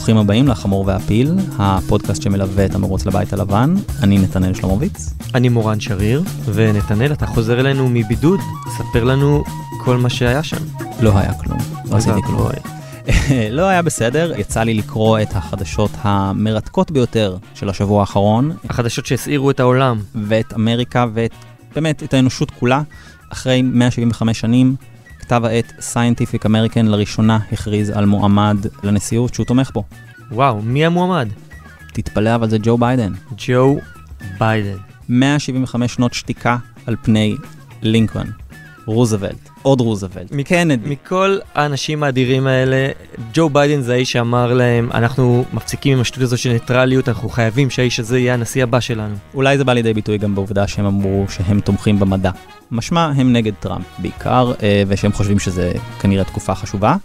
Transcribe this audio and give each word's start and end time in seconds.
ברוכים 0.00 0.16
הבאים 0.16 0.48
לחמור 0.48 0.84
והפיל, 0.86 1.34
הפודקאסט 1.58 2.22
שמלווה 2.22 2.64
את 2.64 2.74
המרוץ 2.74 3.06
לבית 3.06 3.32
הלבן. 3.32 3.74
אני 4.02 4.18
נתנאל 4.18 4.54
שלומוביץ. 4.54 5.14
אני 5.34 5.48
מורן 5.48 5.80
שריר, 5.80 6.22
ונתנאל, 6.44 7.12
אתה 7.12 7.26
חוזר 7.26 7.60
אלינו 7.60 7.88
מבידוד, 7.88 8.40
ספר 8.76 9.04
לנו 9.04 9.44
כל 9.84 9.96
מה 9.96 10.10
שהיה 10.10 10.42
שם. 10.42 10.56
לא 11.00 11.18
היה 11.18 11.34
כלום, 11.34 11.58
לא 11.90 11.96
עשיתי 11.96 12.22
כלום. 12.22 12.48
לא 13.58 13.62
היה 13.62 13.82
בסדר, 13.82 14.32
יצא 14.36 14.62
לי 14.62 14.74
לקרוא 14.74 15.18
את 15.18 15.36
החדשות 15.36 15.90
המרתקות 16.02 16.90
ביותר 16.90 17.36
של 17.54 17.68
השבוע 17.68 18.00
האחרון. 18.00 18.56
החדשות 18.68 19.06
שהסעירו 19.06 19.50
את 19.50 19.60
העולם. 19.60 20.00
ואת 20.14 20.54
אמריקה 20.54 21.06
ואת, 21.14 21.34
באמת, 21.74 22.02
את 22.02 22.14
האנושות 22.14 22.50
כולה. 22.50 22.82
אחרי 23.32 23.62
175 23.62 24.40
שנים, 24.40 24.76
כתב 25.30 25.44
העת 25.44 25.72
Scientific 25.78 26.44
American 26.44 26.82
לראשונה 26.82 27.38
הכריז 27.52 27.90
על 27.90 28.06
מועמד 28.06 28.56
לנשיאות 28.82 29.34
שהוא 29.34 29.46
תומך 29.46 29.70
בו. 29.74 29.84
וואו, 30.30 30.62
מי 30.62 30.86
המועמד? 30.86 31.28
תתפלא, 31.92 32.34
אבל 32.34 32.50
זה 32.50 32.58
ג'ו 32.62 32.78
ביידן. 32.78 33.12
ג'ו 33.36 33.78
ביידן. 34.38 34.76
175 35.08 35.94
שנות 35.94 36.14
שתיקה 36.14 36.56
על 36.86 36.96
פני 37.02 37.36
לינקולן, 37.82 38.30
רוזוולט, 38.94 39.48
עוד 39.62 39.80
רוזוולט, 39.80 40.32
קנדי. 40.44 40.88
מכל 40.90 41.38
האנשים 41.54 42.02
האדירים 42.02 42.46
האלה, 42.46 42.88
ג'ו 43.34 43.48
ביידן 43.50 43.82
זה 43.82 43.92
האיש 43.92 44.12
שאמר 44.12 44.54
להם, 44.54 44.90
אנחנו 44.94 45.44
מפסיקים 45.52 45.92
עם 45.92 46.00
השטות 46.00 46.22
הזו 46.22 46.38
של 46.38 46.52
ניטרליות, 46.52 47.08
אנחנו 47.08 47.28
חייבים 47.28 47.70
שהאיש 47.70 48.00
הזה 48.00 48.18
יהיה 48.18 48.34
הנשיא 48.34 48.62
הבא 48.62 48.80
שלנו. 48.80 49.14
אולי 49.34 49.58
זה 49.58 49.64
בא 49.64 49.72
לידי 49.72 49.94
ביטוי 49.94 50.18
גם 50.18 50.34
בעובדה 50.34 50.66
שהם 50.66 50.84
אמרו 50.86 51.24
שהם 51.28 51.60
תומכים 51.60 52.00
במדע. 52.00 52.30
משמע, 52.70 53.04
הם 53.16 53.32
נגד 53.32 53.52
טראמפ 53.60 53.84
בעיקר, 53.98 54.52
אה, 54.62 54.82
ושהם 54.88 55.12
חושבים 55.12 55.38
שזה 55.38 55.72
כנראה 56.00 56.24
תקופה 56.24 56.54
חשובה. 56.54 56.96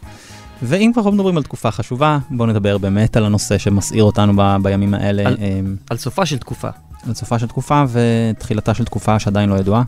ואם 0.64 0.92
כבר 0.94 1.12
מדברים 1.12 1.38
על 1.38 1.44
תקופה 1.44 1.72
חשובה, 1.72 2.18
בואו 2.30 2.50
נדבר 2.50 2.78
באמת 2.78 3.18
על 3.18 3.26
הנושא 3.26 3.58
שמסעיר 3.58 4.04
אותנו 4.04 4.34
ב- 4.36 4.58
בימים 4.62 4.94
האלה. 4.94 5.24
על- 5.28 5.38
אה, 5.42 5.60
על 5.90 5.98
סופה 5.98 6.26
של 6.26 6.38
תקופה. 6.38 6.70
על 7.08 7.14
סופה 7.14 7.40
של 7.40 7.48
תקופה 7.48 7.84
ותחילתה 7.92 8.74
של 8.74 8.84
תקופה 8.86 9.20
שעדיין 9.20 9.50
לא 9.50 9.56
ידועה. 9.56 9.84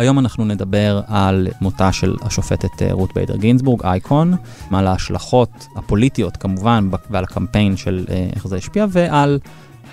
היום 0.00 0.18
אנחנו 0.18 0.44
נדבר 0.44 1.00
על 1.06 1.48
מותה 1.60 1.92
של 1.92 2.16
השופטת 2.22 2.82
אה, 2.82 2.92
רות 2.92 3.14
ביידר 3.14 3.36
גינזבורג, 3.36 3.82
אייקון, 3.84 4.34
על 4.72 4.86
ההשלכות 4.86 5.66
הפוליטיות 5.76 6.36
כמובן, 6.36 6.88
ועל 7.10 7.24
הקמפיין 7.24 7.76
של 7.76 8.04
אה, 8.10 8.28
איך 8.34 8.46
זה 8.46 8.56
השפיע, 8.56 8.86
ועל 8.90 9.38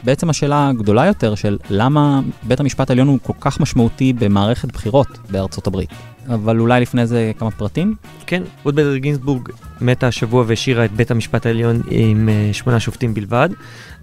בעצם 0.04 0.30
השאלה 0.30 0.68
הגדולה 0.68 1.06
יותר 1.06 1.36
של 1.36 1.58
למה 1.70 2.22
בית 2.44 2.60
המשפט 2.60 2.90
העליון 2.90 3.08
הוא 3.08 3.20
כל 3.24 3.34
כך 3.40 3.60
משמעותי 3.60 4.14
במערכת 4.14 4.72
בחירות 4.72 5.08
בארצות 5.32 5.68
הברית. 5.68 5.90
אבל 6.28 6.60
אולי 6.60 6.82
לפני 6.82 7.08
זה 7.08 7.32
כמה 7.40 7.52
פרטים. 7.52 7.96
כן, 8.26 8.44
רות 8.64 8.76
בדר 8.76 8.98
גינסבורג 8.98 9.50
מתה 9.82 10.08
השבוע 10.08 10.44
והשאירה 10.48 10.86
את 10.86 10.92
בית 10.92 11.12
המשפט 11.12 11.46
העליון 11.46 11.82
עם 11.90 12.30
אה, 12.30 12.50
שמונה 12.54 12.80
שופטים 12.80 13.14
בלבד. 13.14 13.50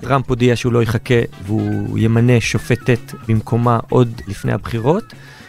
טראמפ 0.01 0.29
הודיע 0.29 0.57
שהוא 0.57 0.73
לא 0.73 0.83
יחכה 0.83 1.21
והוא 1.47 1.99
ימנה 1.99 2.41
שופטת 2.41 3.15
במקומה 3.29 3.79
עוד 3.89 4.21
לפני 4.29 4.53
הבחירות. 4.53 5.05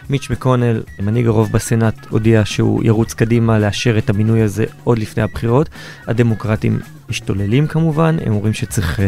מיץ' 0.10 0.30
מקונל, 0.30 0.84
מנהיג 1.00 1.28
הרוב 1.28 1.52
בסנאט, 1.52 2.06
הודיע 2.10 2.46
שהוא 2.46 2.84
ירוץ 2.84 3.14
קדימה 3.14 3.60
לאשר 3.60 3.98
את 3.98 4.10
המינוי 4.10 4.42
הזה 4.42 4.66
עוד 4.84 5.00
לפני 5.00 5.24
הבחירות. 5.24 5.70
הדמוקרטים 6.08 6.80
משתוללים 7.10 7.68
כמובן, 7.68 8.18
הם 8.26 8.34
אומרים 8.34 8.54
שצריך 8.54 9.00
uh, 9.00 9.02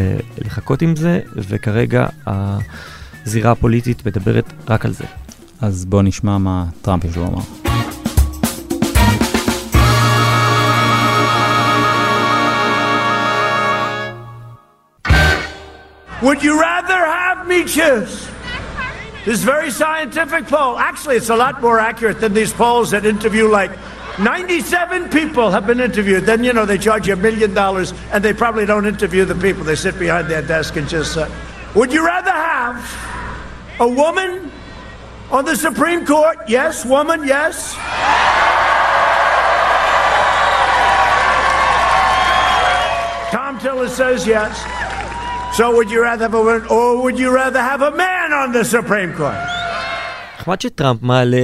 לחכות 0.46 0.82
עם 0.82 0.96
זה, 0.96 1.20
וכרגע 1.36 2.06
הזירה 2.26 3.50
הפוליטית 3.50 4.06
מדברת 4.06 4.52
רק 4.68 4.84
על 4.84 4.92
זה. 4.92 5.04
אז 5.60 5.84
בואו 5.84 6.02
נשמע 6.02 6.38
מה 6.38 6.64
טראמפ 6.82 7.04
יש 7.04 7.16
לו 7.16 7.24
לומר. 7.24 7.42
Would 16.22 16.42
you 16.42 16.54
rather 16.60 17.00
have 17.18 17.46
me 17.46 17.64
choose? 17.64 18.37
This 19.28 19.44
very 19.44 19.70
scientific 19.70 20.46
poll. 20.46 20.78
Actually, 20.78 21.16
it's 21.16 21.28
a 21.28 21.36
lot 21.36 21.60
more 21.60 21.78
accurate 21.78 22.18
than 22.18 22.32
these 22.32 22.50
polls 22.50 22.92
that 22.92 23.04
interview 23.04 23.46
like 23.46 23.70
97 24.18 25.10
people 25.10 25.50
have 25.50 25.66
been 25.66 25.80
interviewed. 25.80 26.24
Then, 26.24 26.42
you 26.42 26.54
know, 26.54 26.64
they 26.64 26.78
charge 26.78 27.08
you 27.08 27.12
a 27.12 27.16
million 27.16 27.52
dollars 27.52 27.92
and 28.10 28.24
they 28.24 28.32
probably 28.32 28.64
don't 28.64 28.86
interview 28.86 29.26
the 29.26 29.34
people. 29.34 29.64
They 29.64 29.74
sit 29.74 29.98
behind 29.98 30.28
their 30.28 30.40
desk 30.40 30.76
and 30.76 30.88
just 30.88 31.18
uh, 31.18 31.28
Would 31.74 31.92
you 31.92 32.06
rather 32.06 32.30
have 32.30 33.76
a 33.80 33.86
woman 33.86 34.50
on 35.30 35.44
the 35.44 35.56
Supreme 35.56 36.06
Court? 36.06 36.38
Yes, 36.48 36.86
woman, 36.86 37.28
yes. 37.28 37.74
Tom 43.30 43.58
Tiller 43.60 43.90
says 43.90 44.26
yes. 44.26 44.87
So 45.58 45.66
would 45.76 45.90
you 45.90 46.00
rather 46.08 46.24
have 46.26 46.34
a 46.34 46.42
woman 46.48 46.62
or 46.76 47.02
would 47.02 47.18
you 47.18 47.30
rather 47.34 47.62
have 47.70 47.82
a 47.82 47.90
man 47.90 48.28
on 48.32 48.48
the 48.52 48.64
Supreme 48.64 49.12
Court? 49.18 49.34
נחמד 50.40 50.60
שטראמפ 50.60 51.02
מעלה 51.02 51.38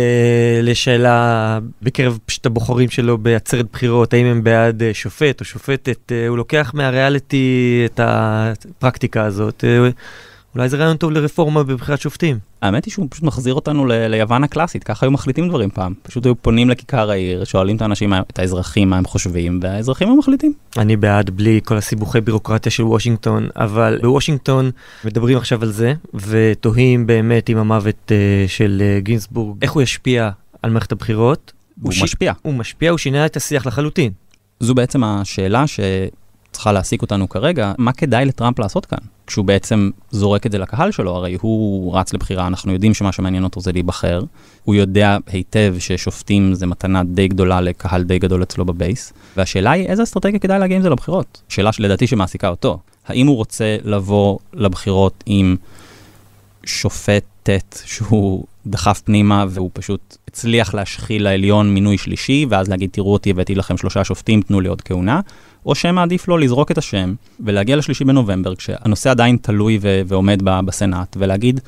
לשאלה 0.62 1.58
בקרב 1.82 2.18
פשוט 2.26 2.46
הבוחרים 2.46 2.90
שלו 2.90 3.18
בעצרת 3.18 3.66
בחירות, 3.72 4.14
האם 4.14 4.26
הם 4.26 4.44
בעד 4.44 4.82
אה, 4.82 4.94
שופט 4.94 5.40
או 5.40 5.44
שופטת, 5.44 6.12
אה, 6.12 6.28
הוא 6.28 6.36
לוקח 6.36 6.70
מהריאליטי 6.74 7.82
את 7.84 8.00
הפרקטיקה 8.02 9.24
הזאת. 9.24 9.64
אולי 10.54 10.68
זה 10.68 10.76
רעיון 10.76 10.96
טוב 10.96 11.10
לרפורמה 11.10 11.62
בבחירת 11.62 12.00
שופטים. 12.00 12.38
האמת 12.62 12.84
היא 12.84 12.92
שהוא 12.92 13.06
פשוט 13.10 13.24
מחזיר 13.24 13.54
אותנו 13.54 13.86
ל- 13.86 14.06
ליוון 14.06 14.44
הקלאסית, 14.44 14.84
ככה 14.84 15.06
היו 15.06 15.10
מחליטים 15.10 15.48
דברים 15.48 15.70
פעם. 15.70 15.94
פשוט 16.02 16.26
היו 16.26 16.34
פונים 16.42 16.70
לכיכר 16.70 17.10
העיר, 17.10 17.44
שואלים 17.44 17.76
את 17.76 17.82
האנשים, 17.82 18.14
את 18.14 18.38
האזרחים 18.38 18.90
מה 18.90 18.98
הם 18.98 19.04
חושבים, 19.04 19.60
והאזרחים 19.62 20.08
היו 20.08 20.16
מחליטים. 20.16 20.52
אני 20.78 20.96
בעד 20.96 21.30
בלי 21.30 21.60
כל 21.64 21.76
הסיבוכי 21.76 22.20
בירוקרטיה 22.20 22.72
של 22.72 22.82
וושינגטון, 22.84 23.48
אבל 23.56 23.98
בוושינגטון 24.02 24.70
מדברים 25.04 25.36
עכשיו 25.38 25.62
על 25.62 25.70
זה, 25.72 25.94
ותוהים 26.14 27.06
באמת 27.06 27.48
עם 27.48 27.58
המוות 27.58 28.12
אה, 28.12 28.16
של 28.48 28.82
אה, 28.84 29.00
גינסבורג, 29.00 29.58
איך 29.62 29.72
הוא 29.72 29.82
ישפיע 29.82 30.30
על 30.62 30.70
מערכת 30.70 30.92
הבחירות. 30.92 31.52
הוא 31.82 31.92
ש- 31.92 32.02
משפיע. 32.02 32.32
הוא 32.42 32.54
משפיע, 32.54 32.90
הוא 32.90 32.98
שינה 32.98 33.26
את 33.26 33.36
השיח 33.36 33.66
לחלוטין. 33.66 34.12
זו 34.60 34.74
בעצם 34.74 35.04
השאלה 35.04 35.64
שצריכה 35.66 36.72
להעסיק 36.72 37.02
אותנו 37.02 37.28
כרגע, 37.28 37.72
מה 37.78 37.92
כדאי 37.92 38.24
לטראמפ 38.24 38.58
לעשות 38.58 38.86
כאן? 38.86 38.98
כשהוא 39.26 39.44
בעצם 39.44 39.90
זורק 40.10 40.46
את 40.46 40.52
זה 40.52 40.58
לקהל 40.58 40.90
שלו, 40.90 41.16
הרי 41.16 41.36
הוא 41.40 41.98
רץ 41.98 42.12
לבחירה, 42.12 42.46
אנחנו 42.46 42.72
יודעים 42.72 42.94
שמה 42.94 43.12
שמעניין 43.12 43.44
אותו 43.44 43.60
זה 43.60 43.72
להיבחר. 43.72 44.22
הוא 44.64 44.74
יודע 44.74 45.16
היטב 45.26 45.74
ששופטים 45.78 46.54
זה 46.54 46.66
מתנה 46.66 47.04
די 47.04 47.28
גדולה 47.28 47.60
לקהל 47.60 48.02
די 48.02 48.18
גדול 48.18 48.42
אצלו 48.42 48.64
בבייס. 48.64 49.12
והשאלה 49.36 49.70
היא, 49.70 49.86
איזה 49.86 50.02
אסטרטגיה 50.02 50.38
כדאי 50.38 50.58
להגיע 50.58 50.76
עם 50.76 50.82
זה 50.82 50.90
לבחירות? 50.90 51.42
שאלה 51.48 51.72
שלדעתי 51.72 52.06
שמעסיקה 52.06 52.48
אותו. 52.48 52.78
האם 53.06 53.26
הוא 53.26 53.36
רוצה 53.36 53.76
לבוא 53.84 54.38
לבחירות 54.52 55.24
עם 55.26 55.56
שופטת 56.64 57.78
שהוא 57.84 58.44
דחף 58.66 59.00
פנימה 59.04 59.44
והוא 59.48 59.70
פשוט 59.72 60.16
הצליח 60.28 60.74
להשחיל 60.74 61.24
לעליון 61.24 61.74
מינוי 61.74 61.98
שלישי, 61.98 62.46
ואז 62.48 62.68
להגיד, 62.68 62.90
תראו 62.92 63.12
אותי, 63.12 63.30
הבאתי 63.30 63.54
לכם 63.54 63.76
שלושה 63.76 64.04
שופטים, 64.04 64.42
תנו 64.42 64.60
לי 64.60 64.68
עוד 64.68 64.80
כהונה, 64.80 65.20
או 65.66 65.74
שמעדיף 65.74 66.28
לו 66.28 66.38
לזרוק 66.38 66.70
את 66.70 66.78
השם 66.78 67.14
ולהגיע 67.40 67.76
לשלישי 67.76 68.04
בנובמבר, 68.04 68.54
כשהנושא 68.54 69.10
עדיין 69.10 69.36
תלוי 69.36 69.78
ו- 69.80 70.02
ועומד 70.06 70.42
בסנאט, 70.42 71.16
ולהגיד, 71.20 71.60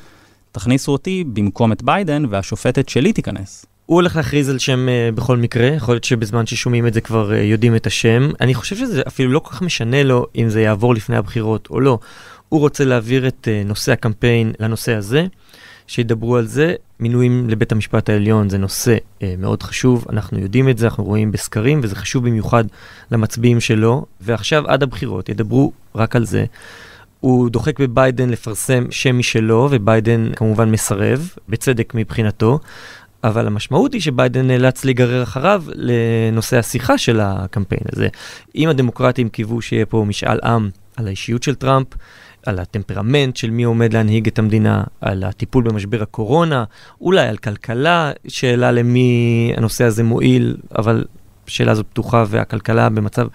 תכניסו 0.51 0.91
אותי 0.91 1.23
במקום 1.33 1.71
את 1.71 1.83
ביידן, 1.83 2.23
והשופטת 2.29 2.89
שלי 2.89 3.13
תיכנס. 3.13 3.65
הוא 3.85 3.95
הולך 3.95 4.15
להכריז 4.15 4.49
על 4.49 4.59
שם 4.59 4.87
uh, 4.87 5.15
בכל 5.15 5.37
מקרה, 5.37 5.67
יכול 5.67 5.93
להיות 5.93 6.03
שבזמן 6.03 6.45
ששומעים 6.45 6.87
את 6.87 6.93
זה 6.93 7.01
כבר 7.01 7.31
uh, 7.31 7.33
יודעים 7.33 7.75
את 7.75 7.87
השם. 7.87 8.31
אני 8.41 8.53
חושב 8.53 8.75
שזה 8.75 9.01
אפילו 9.07 9.31
לא 9.31 9.39
כל 9.39 9.51
כך 9.51 9.61
משנה 9.61 10.03
לו 10.03 10.25
אם 10.35 10.49
זה 10.49 10.61
יעבור 10.61 10.93
לפני 10.93 11.17
הבחירות 11.17 11.67
או 11.69 11.79
לא. 11.79 11.99
הוא 12.49 12.59
רוצה 12.59 12.85
להעביר 12.85 13.27
את 13.27 13.47
uh, 13.47 13.67
נושא 13.67 13.91
הקמפיין 13.91 14.51
לנושא 14.59 14.95
הזה, 14.95 15.27
שידברו 15.87 16.37
על 16.37 16.47
זה. 16.47 16.73
מינויים 16.99 17.49
לבית 17.49 17.71
המשפט 17.71 18.09
העליון 18.09 18.49
זה 18.49 18.57
נושא 18.57 18.95
uh, 18.97 19.23
מאוד 19.37 19.63
חשוב, 19.63 20.05
אנחנו 20.09 20.39
יודעים 20.39 20.69
את 20.69 20.77
זה, 20.77 20.85
אנחנו 20.85 21.03
רואים 21.03 21.31
בסקרים, 21.31 21.79
וזה 21.83 21.95
חשוב 21.95 22.25
במיוחד 22.25 22.63
למצביעים 23.11 23.59
שלו. 23.59 24.05
ועכשיו 24.21 24.67
עד 24.67 24.83
הבחירות 24.83 25.29
ידברו 25.29 25.71
רק 25.95 26.15
על 26.15 26.25
זה. 26.25 26.45
הוא 27.19 27.49
דוחק 27.49 27.79
בביידן 27.79 28.29
לפרסם 28.29 28.85
שם 28.91 29.17
משלו, 29.17 29.67
וביידן 29.71 30.29
כמובן 30.35 30.71
מסרב, 30.71 31.29
בצדק 31.49 31.91
מבחינתו. 31.95 32.59
אבל 33.23 33.47
המשמעות 33.47 33.93
היא 33.93 34.01
שביידן 34.01 34.47
נאלץ 34.47 34.85
להיגרר 34.85 35.23
אחריו 35.23 35.63
לנושא 35.75 36.57
השיחה 36.57 36.97
של 36.97 37.19
הקמפיין 37.19 37.81
הזה. 37.91 38.07
אם 38.55 38.69
הדמוקרטים 38.69 39.29
קיוו 39.29 39.61
שיהיה 39.61 39.85
פה 39.85 40.05
משאל 40.07 40.39
עם 40.43 40.69
על 40.95 41.07
האישיות 41.07 41.43
של 41.43 41.55
טראמפ, 41.55 41.87
על 42.47 42.59
הטמפרמנט 42.59 43.35
של 43.37 43.49
מי 43.49 43.63
עומד 43.63 43.93
להנהיג 43.93 44.27
את 44.27 44.39
המדינה, 44.39 44.83
על 45.01 45.23
הטיפול 45.23 45.63
במשבר 45.63 46.03
הקורונה, 46.03 46.63
אולי 47.01 47.27
על 47.27 47.37
כלכלה, 47.37 48.11
שאלה 48.27 48.71
למי 48.71 49.53
הנושא 49.57 49.83
הזה 49.83 50.03
מועיל, 50.03 50.57
אבל 50.77 51.05
השאלה 51.47 51.71
הזאת 51.71 51.85
פתוחה 51.93 52.23
והכלכלה 52.27 52.89
במצב 52.89 53.27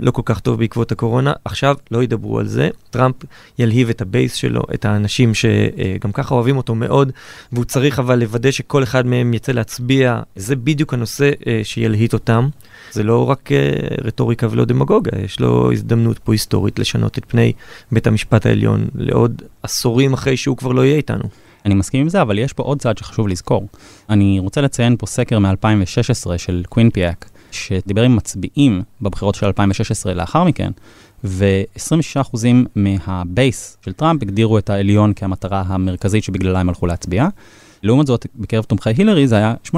לא 0.00 0.10
כל 0.10 0.22
כך 0.24 0.40
טוב 0.40 0.58
בעקבות 0.58 0.92
הקורונה, 0.92 1.32
עכשיו 1.44 1.76
לא 1.90 2.02
ידברו 2.02 2.38
על 2.38 2.46
זה. 2.46 2.68
טראמפ 2.90 3.14
ילהיב 3.58 3.88
את 3.88 4.00
ה 4.00 4.07
base 4.07 4.34
שלו, 4.34 4.62
את 4.74 4.84
האנשים 4.84 5.32
שגם 5.34 6.12
ככה 6.12 6.34
אוהבים 6.34 6.56
אותו 6.56 6.74
מאוד, 6.74 7.12
והוא 7.52 7.64
צריך 7.64 7.98
אבל 7.98 8.18
לוודא 8.18 8.50
שכל 8.50 8.82
אחד 8.82 9.06
מהם 9.06 9.34
יצא 9.34 9.52
להצביע. 9.52 10.20
זה 10.36 10.56
בדיוק 10.56 10.94
הנושא 10.94 11.30
אה, 11.46 11.60
שילהיב 11.62 12.12
אותם. 12.12 12.48
זה 12.92 13.02
לא 13.02 13.30
רק 13.30 13.52
אה, 13.52 13.70
רטוריקה 14.04 14.46
ולא 14.50 14.64
דמגוגיה, 14.64 15.24
יש 15.24 15.40
לו 15.40 15.72
הזדמנות 15.72 16.18
פה 16.18 16.32
היסטורית 16.32 16.78
לשנות 16.78 17.18
את 17.18 17.24
פני 17.28 17.52
בית 17.92 18.06
המשפט 18.06 18.46
העליון 18.46 18.88
לעוד 18.94 19.42
עשורים 19.62 20.12
אחרי 20.12 20.36
שהוא 20.36 20.56
כבר 20.56 20.72
לא 20.72 20.84
יהיה 20.84 20.96
איתנו. 20.96 21.24
אני 21.66 21.74
מסכים 21.74 22.00
עם 22.00 22.08
זה, 22.08 22.22
אבל 22.22 22.38
יש 22.38 22.52
פה 22.52 22.62
עוד 22.62 22.80
צעד 22.80 22.98
שחשוב 22.98 23.28
לזכור. 23.28 23.68
אני 24.10 24.38
רוצה 24.38 24.60
לציין 24.60 24.96
פה 24.98 25.06
סקר 25.06 25.38
מ-2016 25.38 26.38
של 26.38 26.62
קווינפיאק, 26.68 27.30
שדיבר 27.50 28.02
עם 28.02 28.16
מצביעים 28.16 28.82
בבחירות 29.02 29.34
של 29.34 29.46
2016 29.46 30.14
לאחר 30.14 30.44
מכן, 30.44 30.70
ו-26% 31.24 32.36
מה 32.76 33.09
base 33.09 33.76
של 33.84 33.92
טראמפ 33.92 34.22
הגדירו 34.22 34.58
את 34.58 34.70
העליון 34.70 35.12
כמטרה 35.12 35.62
המרכזית 35.66 36.24
שבגללה 36.24 36.60
הם 36.60 36.68
הלכו 36.68 36.86
להצביע. 36.86 37.28
לעומת 37.82 38.06
זאת, 38.06 38.26
בקרב 38.36 38.64
תומכי 38.64 38.90
הילרי 38.90 39.28
זה 39.28 39.36
היה 39.36 39.54
18%. 39.66 39.70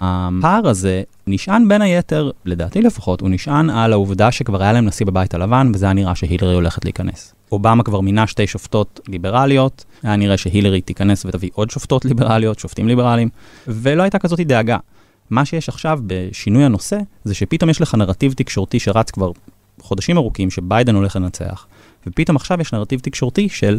הפער 0.00 0.68
הזה 0.68 1.02
נשען 1.26 1.68
בין 1.68 1.82
היתר, 1.82 2.30
לדעתי 2.44 2.82
לפחות, 2.82 3.20
הוא 3.20 3.28
נשען 3.30 3.70
על 3.70 3.92
העובדה 3.92 4.32
שכבר 4.32 4.62
היה 4.62 4.72
להם 4.72 4.84
נשיא 4.84 5.06
בבית 5.06 5.34
הלבן, 5.34 5.70
וזה 5.74 5.86
היה 5.86 5.92
נראה 5.92 6.14
שהילרי 6.14 6.54
הולכת 6.54 6.84
להיכנס. 6.84 7.34
אובמה 7.52 7.82
כבר 7.82 8.00
מינה 8.00 8.26
שתי 8.26 8.46
שופטות 8.46 9.00
ליברליות, 9.08 9.84
היה 10.02 10.16
נראה 10.16 10.36
שהילרי 10.36 10.80
תיכנס 10.80 11.26
ותביא 11.26 11.50
עוד 11.54 11.70
שופטות 11.70 12.04
ליברליות, 12.04 12.58
שופטים 12.58 12.88
ליברליים, 12.88 13.28
ולא 13.68 14.02
הייתה 14.02 14.18
כזאת 14.18 14.40
דאגה. 14.40 14.78
מה 15.34 15.44
שיש 15.44 15.68
עכשיו 15.68 15.98
בשינוי 16.06 16.64
הנושא, 16.64 16.98
זה 17.24 17.34
שפתאום 17.34 17.70
יש 17.70 17.80
לך 17.80 17.94
נרטיב 17.94 18.32
תקשורתי 18.32 18.80
שרץ 18.80 19.10
כבר 19.10 19.30
חודשים 19.80 20.16
ארוכים, 20.16 20.50
שביידן 20.50 20.94
הולך 20.94 21.16
לנצח, 21.16 21.66
ופתאום 22.06 22.36
עכשיו 22.36 22.60
יש 22.60 22.72
נרטיב 22.72 23.00
תקשורתי 23.00 23.48
של 23.48 23.78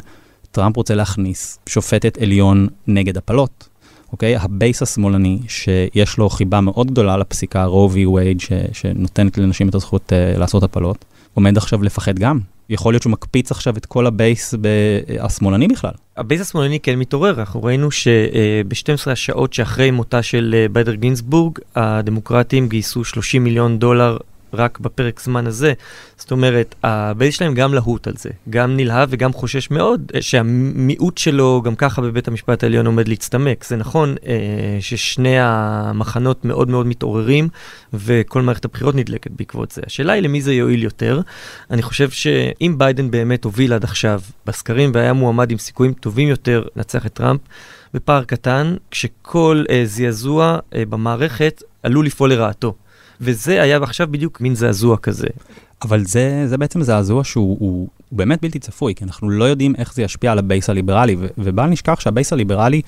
טראמפ 0.51 0.77
רוצה 0.77 0.95
להכניס 0.95 1.59
שופטת 1.65 2.17
עליון 2.21 2.67
נגד 2.87 3.17
הפלות. 3.17 3.69
אוקיי? 4.11 4.37
ה 4.37 4.46
base 4.46 4.81
השמאלני, 4.81 5.39
שיש 5.47 6.17
לו 6.17 6.29
חיבה 6.29 6.61
מאוד 6.61 6.91
גדולה 6.91 7.17
לפסיקה 7.17 7.65
Roe 7.65 7.91
v. 7.91 8.05
Wade, 8.05 8.41
שנותנת 8.71 9.37
לנשים 9.37 9.69
את 9.69 9.75
הזכות 9.75 10.11
אה, 10.11 10.39
לעשות 10.39 10.63
הפלות, 10.63 11.05
עומד 11.33 11.57
עכשיו 11.57 11.83
לפחד 11.83 12.19
גם. 12.19 12.39
יכול 12.69 12.93
להיות 12.93 13.01
שהוא 13.03 13.11
מקפיץ 13.11 13.51
עכשיו 13.51 13.77
את 13.77 13.85
כל 13.85 14.07
ה 14.07 14.16
base 14.16 14.53
השמאלני 15.19 15.67
בכלל. 15.67 15.91
ה 16.17 16.22
base 16.22 16.41
השמאלני 16.41 16.79
כן 16.79 16.99
מתעורר, 16.99 17.39
אנחנו 17.39 17.63
ראינו 17.63 17.91
שב-12 17.91 19.11
השעות 19.11 19.53
שאחרי 19.53 19.91
מותה 19.91 20.23
של 20.23 20.55
אה, 20.57 20.67
ביידר 20.71 20.95
גינסבורג, 20.95 21.59
הדמוקרטים 21.75 22.69
גייסו 22.69 23.03
30 23.03 23.43
מיליון 23.43 23.79
דולר 23.79 24.17
רק 24.53 24.79
בפרק 24.79 25.19
זמן 25.19 25.47
הזה. 25.47 25.73
זאת 26.17 26.31
אומרת, 26.31 26.75
ה 26.83 26.94
base 26.94 27.35
שלהם 27.35 27.53
גם 27.53 27.73
להוט 27.73 28.07
על 28.07 28.13
זה, 28.17 28.29
גם 28.49 28.77
נלהב 28.77 29.09
וגם 29.11 29.33
חושש 29.33 29.71
מאוד 29.71 30.11
אה, 30.15 30.21
שהמיעוט 30.21 31.17
שלו 31.17 31.61
גם 31.65 31.75
ככה 31.75 32.01
בבית 32.01 32.27
המשפט 32.27 32.63
העליון 32.63 32.85
עומד 32.85 33.07
להצטמק. 33.07 33.63
זה 33.63 33.75
נכון 33.75 34.15
אה, 34.27 34.77
ששני 34.79 35.39
המחנות 35.39 36.45
מאוד 36.45 36.69
מאוד 36.69 36.87
מתעוררים 36.87 37.47
וכל 37.93 38.41
מערכת 38.41 38.65
הבחירות 38.65 38.95
נדלקת 38.95 39.31
בעקבות 39.31 39.71
זה. 39.71 39.81
השאלה 39.85 40.13
היא 40.13 40.23
למי 40.23 40.41
זה 40.41 40.53
יועיל 40.53 40.83
יותר. 40.83 41.21
אני 41.71 41.81
חושב 41.81 42.09
שאם 42.09 42.75
ביידן 42.77 43.11
באמת 43.11 43.43
הוביל 43.43 43.73
עד 43.73 43.83
עכשיו 43.83 44.21
בסקרים 44.45 44.91
והיה 44.93 45.13
מועמד 45.13 45.51
עם 45.51 45.57
סיכויים 45.57 45.93
טובים 45.93 46.27
יותר 46.27 46.63
לנצח 46.75 47.05
את 47.05 47.13
טראמפ, 47.13 47.41
בפער 47.93 48.23
קטן, 48.23 48.75
כשכל 48.91 49.63
אה, 49.69 49.81
זעזוע 49.85 50.59
אה, 50.75 50.83
במערכת 50.85 51.63
עלול 51.83 52.05
לפעול 52.05 52.29
לרעתו. 52.29 52.73
וזה 53.21 53.61
היה 53.61 53.77
עכשיו 53.77 54.07
בדיוק 54.11 54.41
מין 54.41 54.55
זעזוע 54.55 54.97
כזה. 54.97 55.27
אבל 55.81 56.05
זה, 56.05 56.43
זה 56.47 56.57
בעצם 56.57 56.81
זעזוע 56.81 57.23
שהוא 57.23 57.57
הוא, 57.59 57.69
הוא 57.69 57.87
באמת 58.11 58.41
בלתי 58.41 58.59
צפוי, 58.59 58.95
כי 58.95 59.03
אנחנו 59.03 59.29
לא 59.29 59.45
יודעים 59.45 59.75
איך 59.77 59.93
זה 59.93 60.01
ישפיע 60.01 60.31
על 60.31 60.39
ה 60.39 60.45
base 60.45 60.69
הליברלי, 60.69 61.15
ובל 61.37 61.65
נשכח 61.65 61.99
שה 61.99 62.14
base 62.14 62.33
הליברלי, 62.33 62.81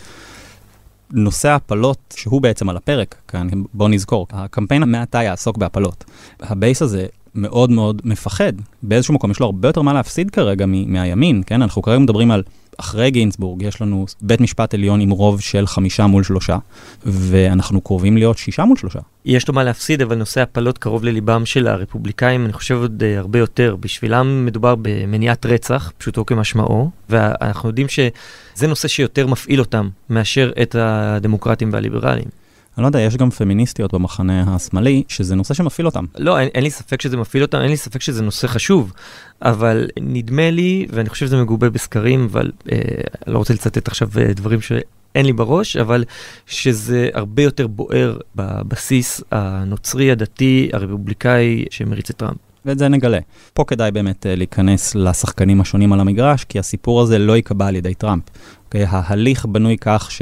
נושא 1.12 1.50
ההפלות, 1.50 2.14
שהוא 2.18 2.42
בעצם 2.42 2.70
על 2.70 2.78
הפרק, 2.78 3.16
כאן 3.28 3.48
בוא 3.74 3.90
נזכור, 3.90 4.28
הקמפיין 4.32 4.84
מעתה 4.84 5.24
יעסוק 5.24 5.58
בהפלות. 5.58 6.04
הבייס 6.40 6.82
הזה 6.82 7.06
מאוד 7.36 7.70
מאוד 7.70 8.02
מפחד, 8.06 8.54
באיזשהו 8.84 9.14
מקום 9.14 9.32
יש 9.32 9.40
לו 9.40 9.46
הרבה 9.46 9.70
יותר 9.70 9.82
מה 9.82 9.94
להפסיד 9.94 10.32
כרגע 10.32 10.66
מהימין, 10.66 11.44
כן? 11.46 11.62
אנחנו 11.62 11.82
כרגע 11.82 12.00
מדברים 12.00 12.32
על 12.32 12.44
אחרי 12.78 13.12
גינסבורג 13.12 13.62
יש 13.62 13.82
לנו 13.82 14.06
בית 14.22 14.42
משפט 14.42 14.74
עליון 14.74 15.02
עם 15.02 15.10
רוב 15.10 15.42
של 15.42 15.68
חמישה 15.68 16.08
מול 16.08 16.24
שלושה, 16.24 16.58
ואנחנו 17.06 17.82
קרובים 17.82 18.18
להיות 18.18 18.38
שישה 18.38 18.66
מול 18.66 18.78
שלושה. 18.78 19.00
יש 19.26 19.48
לו 19.48 19.54
מה 19.54 19.64
להפסיד, 19.64 20.02
אבל 20.02 20.16
נושא 20.16 20.42
הפלות 20.42 20.78
קרוב 20.78 21.04
לליבם 21.04 21.46
של 21.46 21.68
הרפובליקאים, 21.68 22.46
אני 22.46 22.54
חושב 22.54 22.76
עוד 22.76 23.04
uh, 23.04 23.20
הרבה 23.20 23.40
יותר. 23.40 23.76
בשבילם 23.80 24.46
מדובר 24.46 24.76
במניעת 24.82 25.46
רצח, 25.46 25.92
פשוטו 25.98 26.26
כמשמעו, 26.26 26.90
ואנחנו 27.10 27.70
יודעים 27.70 27.88
שזה 27.88 28.68
נושא 28.68 28.88
שיותר 28.88 29.28
מפעיל 29.28 29.60
אותם 29.60 29.90
מאשר 30.10 30.52
את 30.62 30.76
הדמוקרטים 30.80 31.70
והליברלים. 31.74 32.47
אני 32.78 32.84
לא 32.84 32.88
יודע, 32.88 33.00
יש 33.00 33.18
גם 33.18 33.30
פמיניסטיות 33.30 33.94
במחנה 33.94 34.56
השמאלי, 34.56 35.04
שזה 35.08 35.36
נושא 35.36 35.54
שמפעיל 35.54 35.86
אותם. 35.86 36.06
לא, 36.18 36.40
אין, 36.40 36.50
אין 36.56 36.64
לי 36.64 36.70
ספק 36.70 37.02
שזה 37.02 37.18
מפעיל 37.18 37.44
אותם, 37.44 37.58
אין 37.58 37.70
לי 37.70 37.78
ספק 37.78 38.02
שזה 38.02 38.22
נושא 38.22 38.48
חשוב, 38.48 38.94
אבל 39.42 39.88
נדמה 40.00 40.52
לי, 40.52 40.88
ואני 40.90 41.10
חושב 41.10 41.26
שזה 41.26 41.38
מגובה 41.38 41.70
בסקרים, 41.70 42.28
אבל 42.32 42.52
אה, 42.72 42.78
לא 43.28 43.38
רוצה 43.38 43.54
לצטט 43.54 43.88
עכשיו 43.88 44.10
אה, 44.18 44.34
דברים 44.34 44.62
שאין 44.62 45.26
לי 45.26 45.34
בראש, 45.34 45.78
אבל 45.78 46.04
שזה 46.46 47.10
הרבה 47.14 47.44
יותר 47.44 47.68
בוער 47.68 48.18
בבסיס 48.36 49.22
הנוצרי, 49.32 50.12
הדתי, 50.12 50.70
הרפובליקאי 50.74 51.66
שמריץ 51.70 52.10
את 52.10 52.18
טראמפ. 52.18 52.38
ואת 52.66 52.80
זה 52.80 52.88
נגלה. 52.88 53.20
פה 53.54 53.64
כדאי 53.68 53.92
באמת 53.92 54.26
אה, 54.26 54.36
להיכנס 54.36 54.96
לשחקנים 54.96 55.62
השונים 55.62 55.94
על 55.94 56.00
המגרש, 56.00 56.44
כי 56.44 56.60
הסיפור 56.60 57.02
הזה 57.02 57.18
לא 57.18 57.36
ייקבע 57.36 57.68
על 57.68 57.76
ידי 57.76 57.94
טראמפ. 57.94 58.24
Okay, 58.28 58.32
אוקיי? 58.66 58.86
ההליך 58.90 59.46
בנוי 59.46 59.78
כך 59.82 60.12
ש... 60.12 60.22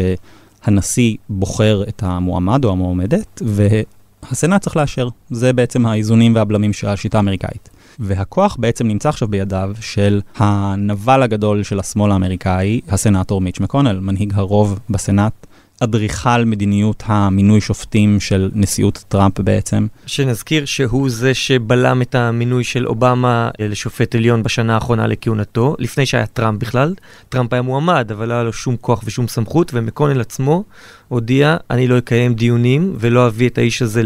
הנשיא 0.66 1.16
בוחר 1.30 1.84
את 1.88 2.04
המועמד 2.04 2.66
או 2.66 2.72
המועמדת, 2.72 3.42
והסנאט 3.46 4.62
צריך 4.62 4.78
לאשר. 4.78 5.08
זה 5.30 5.54
בעצם 5.54 5.86
האיזונים 5.86 6.36
והבלמים 6.36 6.74
של 6.74 6.88
השיטה 6.88 7.18
האמריקאית. 7.18 7.70
והכוח 8.00 8.58
בעצם 8.60 8.88
נמצא 8.88 9.10
עכשיו 9.10 9.28
בידיו 9.28 9.72
של 9.82 10.22
הנבל 10.38 11.24
הגדול 11.24 11.64
של 11.64 11.80
השמאל 11.80 12.12
האמריקאי, 12.12 12.82
הסנאטור 12.90 13.42
מיץ' 13.42 13.60
מקונל, 13.60 14.00
מנהיג 14.00 14.34
הרוב 14.36 14.80
בסנאט, 14.90 15.48
אדריכל 15.80 16.46
מדיניות 16.46 17.04
המינוי 17.06 17.62
שופטים 17.62 18.20
של 18.20 18.52
נשיאות 18.54 19.04
טראמפ 19.08 19.40
בעצם. 19.40 19.88
שנזכיר 20.06 20.66
שהוא 20.66 21.10
זה 21.10 21.34
שבלם 21.34 22.02
את 22.02 22.16
המינוי 22.16 22.64
של 22.64 22.88
אובמה 22.88 23.50
לשופט 23.60 24.16
עליון 24.16 24.44
בשנה 24.44 24.74
האחרונה 24.74 25.08
לכהונתו, 25.08 25.76
לפני 25.80 26.06
שהיה 26.06 26.26
טראמפ 26.26 26.62
בכלל. 26.62 26.94
טראמפ 27.30 27.54
היה 27.54 27.62
מועמד, 27.62 28.12
אבל 28.12 28.28
לא 28.28 28.34
היה 28.34 28.44
לו 28.44 28.54
שום 28.54 28.76
כוח 28.82 29.02
ושום 29.06 29.28
סמכות, 29.28 29.72
ומקונל 29.74 30.22
עצמו 30.22 30.64
הודיע, 31.08 31.58
אני 31.70 31.88
לא 31.88 31.98
אקיים 31.98 32.34
דיונים 32.34 32.96
ולא 33.00 33.28
אביא 33.28 33.50
את 33.50 33.58
האיש 33.58 33.82
הזה 33.82 34.02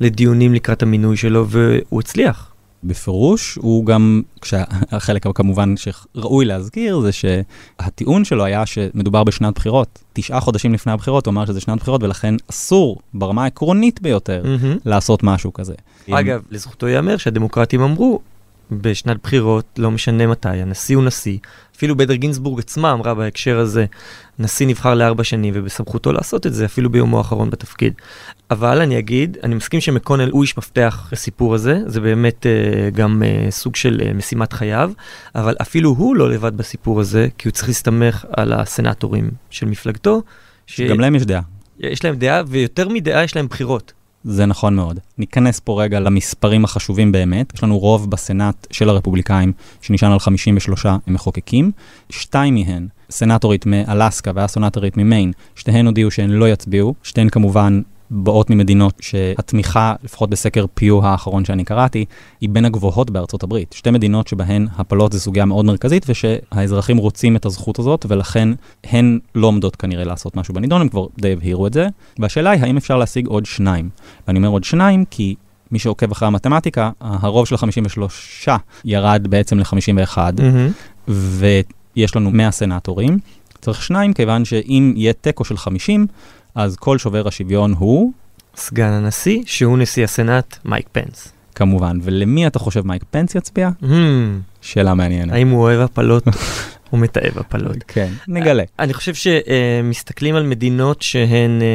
לדיונים 0.00 0.54
לקראת 0.54 0.82
המינוי 0.82 1.16
שלו, 1.16 1.46
והוא 1.48 2.00
הצליח. 2.00 2.53
בפירוש, 2.84 3.54
הוא 3.54 3.86
גם, 3.86 4.22
כשהחלק 4.40 5.26
כמובן 5.34 5.74
שראוי 5.76 6.44
להזכיר, 6.44 7.00
זה 7.00 7.10
שהטיעון 7.12 8.24
שלו 8.24 8.44
היה 8.44 8.66
שמדובר 8.66 9.24
בשנת 9.24 9.54
בחירות. 9.54 10.02
תשעה 10.12 10.40
חודשים 10.40 10.74
לפני 10.74 10.92
הבחירות 10.92 11.26
הוא 11.26 11.32
אמר 11.32 11.46
שזה 11.46 11.60
שנת 11.60 11.78
בחירות, 11.80 12.02
ולכן 12.02 12.34
אסור 12.50 12.98
ברמה 13.14 13.44
העקרונית 13.44 14.02
ביותר 14.02 14.42
mm-hmm. 14.44 14.78
לעשות 14.84 15.22
משהו 15.22 15.52
כזה. 15.52 15.74
אגב, 16.10 16.40
אם... 16.50 16.54
לזכותו 16.56 16.88
ייאמר 16.88 17.16
שהדמוקרטים 17.16 17.80
אמרו, 17.80 18.20
בשנת 18.70 19.16
בחירות, 19.22 19.64
לא 19.78 19.90
משנה 19.90 20.26
מתי, 20.26 20.48
הנשיא 20.48 20.96
הוא 20.96 21.04
נשיא. 21.04 21.38
אפילו 21.76 21.96
בדר 21.96 22.14
גינסבורג 22.14 22.58
עצמה 22.58 22.92
אמרה 22.92 23.14
בהקשר 23.14 23.58
הזה, 23.58 23.84
נשיא 24.38 24.66
נבחר 24.66 24.94
לארבע 24.94 25.24
שנים 25.24 25.54
ובסמכותו 25.56 26.12
לעשות 26.12 26.46
את 26.46 26.54
זה 26.54 26.64
אפילו 26.64 26.90
ביומו 26.90 27.18
האחרון 27.18 27.50
בתפקיד. 27.50 27.92
אבל 28.50 28.80
אני 28.80 28.98
אגיד, 28.98 29.36
אני 29.42 29.54
מסכים 29.54 29.80
שמקונל 29.80 30.30
הוא 30.30 30.42
איש 30.42 30.58
מפתח 30.58 31.08
לסיפור 31.12 31.54
הזה, 31.54 31.78
זה 31.86 32.00
באמת 32.00 32.46
uh, 32.46 32.94
גם 32.96 33.22
uh, 33.22 33.50
סוג 33.50 33.76
של 33.76 34.00
uh, 34.00 34.14
משימת 34.14 34.52
חייו, 34.52 34.92
אבל 35.34 35.56
אפילו 35.62 35.90
הוא 35.90 36.16
לא 36.16 36.30
לבד 36.30 36.56
בסיפור 36.56 37.00
הזה, 37.00 37.28
כי 37.38 37.48
הוא 37.48 37.52
צריך 37.52 37.68
להסתמך 37.68 38.24
על 38.36 38.52
הסנטורים 38.52 39.30
של 39.50 39.66
מפלגתו. 39.66 40.22
ש... 40.66 40.80
להם 41.00 41.14
יש 41.14 41.24
דעה. 41.24 41.42
יש 41.80 42.04
להם 42.04 42.16
דעה, 42.16 42.42
ויותר 42.46 42.88
מדעה 42.88 43.24
יש 43.24 43.36
להם 43.36 43.46
בחירות. 43.46 43.92
זה 44.24 44.46
נכון 44.46 44.74
מאוד. 44.74 45.00
ניכנס 45.18 45.60
פה 45.60 45.82
רגע 45.82 46.00
למספרים 46.00 46.64
החשובים 46.64 47.12
באמת. 47.12 47.52
יש 47.54 47.62
לנו 47.62 47.78
רוב 47.78 48.10
בסנאט 48.10 48.66
של 48.70 48.88
הרפובליקאים 48.88 49.52
שנשען 49.80 50.12
על 50.12 50.18
53 50.18 50.86
מחוקקים. 51.06 51.70
שתיים 52.10 52.54
מהן, 52.54 52.88
סנאטורית 53.10 53.66
מאלסקה 53.66 54.30
והסונטורית 54.34 54.96
ממיין, 54.96 55.32
שתיהן 55.56 55.86
הודיעו 55.86 56.10
שהן 56.10 56.30
לא 56.30 56.48
יצביעו. 56.48 56.94
שתיהן 57.02 57.28
כמובן 57.28 57.80
באות 58.10 58.50
ממדינות 58.50 58.94
שהתמיכה, 59.00 59.94
לפחות 60.04 60.30
בסקר 60.30 60.66
פיו 60.74 61.06
האחרון 61.06 61.44
שאני 61.44 61.64
קראתי, 61.64 62.04
היא 62.40 62.48
בין 62.48 62.64
הגבוהות 62.64 63.10
בארצות 63.10 63.42
הברית. 63.42 63.72
שתי 63.72 63.90
מדינות 63.90 64.28
שבהן 64.28 64.66
הפלות 64.76 65.12
זה 65.12 65.20
סוגיה 65.20 65.44
מאוד 65.44 65.64
מרכזית 65.64 66.06
ושהאזרחים 66.08 66.96
רוצים 66.96 67.36
את 67.36 67.46
הזכות 67.46 67.78
הזאת 67.78 68.06
ולכן 68.08 68.48
הן 68.84 69.18
לא 69.34 69.46
עומדות 69.46 69.76
כנראה 69.76 70.04
לעשות 70.04 70.36
משהו 70.36 70.54
בנידון, 70.54 70.80
הם 70.80 70.88
כבר 70.88 71.06
די 71.18 71.32
הבהירו 71.32 71.66
את 71.66 71.72
זה. 71.72 71.88
והשאלה 72.18 72.50
היא 72.50 72.62
האם 72.62 72.76
אפשר 72.76 72.96
להשיג 72.96 73.26
עוד 73.26 73.46
שניים. 73.46 73.88
ואני 74.28 74.38
אומר 74.38 74.48
עוד 74.48 74.64
שניים 74.64 75.04
כי 75.10 75.34
מי 75.70 75.78
שעוקב 75.78 76.10
אחרי 76.10 76.28
המתמטיקה, 76.28 76.90
הרוב 77.00 77.46
של 77.46 77.56
53 77.56 78.48
ירד 78.84 79.26
בעצם 79.30 79.58
ל-51, 79.58 80.18
מהמם. 80.38 80.70
ויש 81.08 82.16
לנו 82.16 82.30
100 82.30 82.50
סנטורים. 82.50 83.18
צריך 83.60 83.82
שניים, 83.82 84.12
כיוון 84.12 84.44
שאם 84.44 84.92
יהיה 84.96 85.12
תיקו 85.12 85.44
של 85.44 85.56
50, 85.56 86.06
אז 86.54 86.76
כל 86.76 86.98
שובר 86.98 87.28
השוויון 87.28 87.74
הוא, 87.78 88.12
סגן 88.56 88.88
הנשיא, 88.88 89.42
שהוא 89.46 89.78
נשיא 89.78 90.04
הסנאט, 90.04 90.56
מייק 90.64 90.88
פנס. 90.92 91.32
כמובן, 91.54 91.98
ולמי 92.02 92.46
אתה 92.46 92.58
חושב 92.58 92.86
מייק 92.86 93.04
פנס 93.10 93.34
יצביע? 93.34 93.70
מהמם. 93.80 94.40
שאלה 94.60 94.94
מעניינת. 94.94 95.32
האם 95.32 95.48
הוא 95.48 95.62
אוהב 95.62 95.80
הפלות 95.80 96.24
או 96.92 96.96
מתעב 96.96 97.38
הפלות? 97.38 97.76
כן, 97.88 98.12
נגלה. 98.28 98.62
אני 98.78 98.94
חושב 98.94 99.14
שמסתכלים 99.14 100.34
על 100.34 100.42
מדינות 100.42 101.02
שהן, 101.02 101.62
אה, 101.62 101.66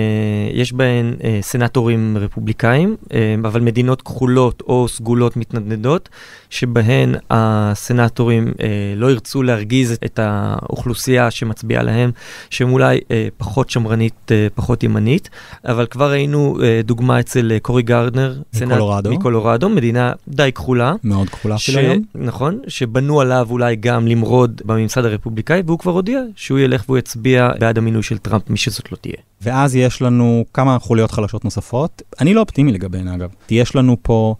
יש 0.54 0.74
בהן 0.74 1.16
אה, 1.24 1.40
סנטורים 1.42 2.18
רפובליקאים, 2.20 2.96
אה, 3.14 3.36
אבל 3.42 3.62
מדינות 3.62 4.02
כחולות 4.02 4.62
או 4.62 4.88
סגולות 4.88 5.38
מתנדנדות, 5.38 6.10
שבהן 6.50 7.16
הסנטורים 7.30 8.48
אה, 8.48 8.68
לא 8.96 9.12
ירצו 9.12 9.44
להרגיז 9.44 9.98
את 10.06 10.20
האוכלוסייה 10.24 11.32
שמצביעה 11.32 11.84
להם, 11.84 12.12
שהם 12.50 12.74
אולי 12.74 13.00
אה, 13.12 13.28
פחות 13.38 13.70
שמרנית, 13.70 14.32
אה, 14.32 14.48
פחות 14.56 14.84
ימנית, 14.84 15.30
אבל 15.66 15.86
כבר 15.86 16.12
ראינו 16.12 16.58
אה, 16.64 16.82
דוגמה 16.84 17.20
אצל 17.20 17.52
אה, 17.52 17.60
קורי 17.60 17.84
גרדנר, 17.84 18.36
מקולורדו. 18.62 19.12
מקולורדו, 19.12 19.70
מדינה 19.70 20.14
די 20.28 20.52
כחולה. 20.56 20.94
מאוד 21.04 21.30
כחולה 21.30 21.58
ש... 21.58 21.70
אפילו 21.70 21.88
היום. 21.88 22.04
נכון, 22.16 22.60
שבנו 22.68 23.22
עליו 23.22 23.48
אולי 23.50 23.76
גם 23.76 24.08
למרוד 24.08 24.62
בממסד 24.66 25.06
הרפובליקאי, 25.06 25.62
והוא 25.66 25.80
כבר 25.80 25.92
הודיע 25.92 26.22
שהוא 26.36 26.60
ילך 26.60 26.84
והוא 26.86 26.98
יצביע 26.98 27.50
בעד 27.60 27.78
המינוי 27.78 28.04
של 28.04 28.18
טראמפ, 28.18 28.50
מי 28.50 28.58
שזאת 28.58 28.92
לא 28.92 28.98
תהיה. 29.02 29.16
ואז 29.42 29.76
יש 29.76 30.02
לנו 30.02 30.46
כמה 30.54 30.80
חוליות 30.80 31.12
חלשות 31.12 31.46
נוספות. 31.46 32.02
אני 32.22 32.34
לא 32.34 32.42
אופטימי 32.42 32.72
לגביהן 32.72 33.08
אגב. 33.08 33.30
יש 33.50 33.76
לנו 33.76 33.98
פה 34.02 34.36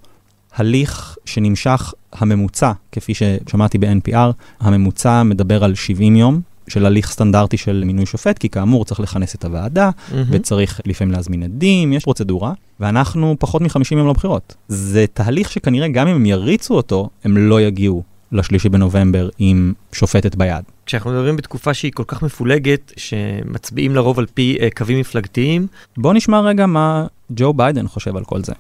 הליך 0.56 1.18
שנמשך 1.26 1.94
הממוצע, 2.14 2.72
כפי 2.92 3.14
ששמעתי 3.14 3.78
ב-NPR, 3.78 4.32
הממוצע 4.60 5.24
מדבר 5.24 5.64
על 5.64 5.76
70 5.76 6.16
יום. 6.16 6.42
של 6.70 6.86
הליך 6.86 7.12
סטנדרטי 7.12 7.58
של 7.58 7.84
מינוי 7.86 8.06
שופט, 8.06 8.38
כי 8.38 8.50
כאמור 8.50 8.86
צריך 8.86 9.00
לכנס 9.00 9.36
את 9.36 9.46
הוועדה, 9.46 9.90
מהמם. 10.12 10.26
וצריך 10.32 10.82
לפעמים 10.86 11.14
להזמין 11.14 11.44
עדים, 11.44 11.94
יש 11.94 12.04
פרוצדורה, 12.04 12.54
ואנחנו 12.80 13.36
פחות 13.40 13.62
מ-50 13.62 13.96
יום 13.98 14.10
לבחירות. 14.10 14.56
זה 14.68 15.06
תהליך 15.14 15.52
שכנראה 15.52 15.88
גם 15.88 16.08
אם 16.08 16.16
הם 16.16 16.26
יריצו 16.26 16.74
אותו, 16.74 17.10
הם 17.24 17.38
לא 17.38 17.62
יגיעו 17.62 18.04
לשלישי 18.32 18.70
בנובמבר 18.70 19.30
עם 19.38 19.74
שופטת 19.92 20.36
ביד. 20.36 20.64
כשאנחנו 20.86 21.12
מדברים 21.12 21.36
בתקופה 21.36 21.74
שהיא 21.74 21.92
כל 21.92 22.04
כך 22.08 22.24
מפולגת, 22.24 22.94
שמצביעים 22.98 23.96
לרוב 23.96 24.20
על 24.20 24.26
פי 24.34 24.58
uh, 24.60 24.78
קווים 24.78 25.00
מפלגתיים, 25.00 25.68
בואו 25.98 26.14
נשמע 26.14 26.42
רגע 26.42 26.66
מה 26.66 27.06
ג'ו 27.32 27.54
ביידן 27.54 27.88
חושב 27.88 28.18
על 28.18 28.24
כל 28.24 28.44
זה. 28.44 28.54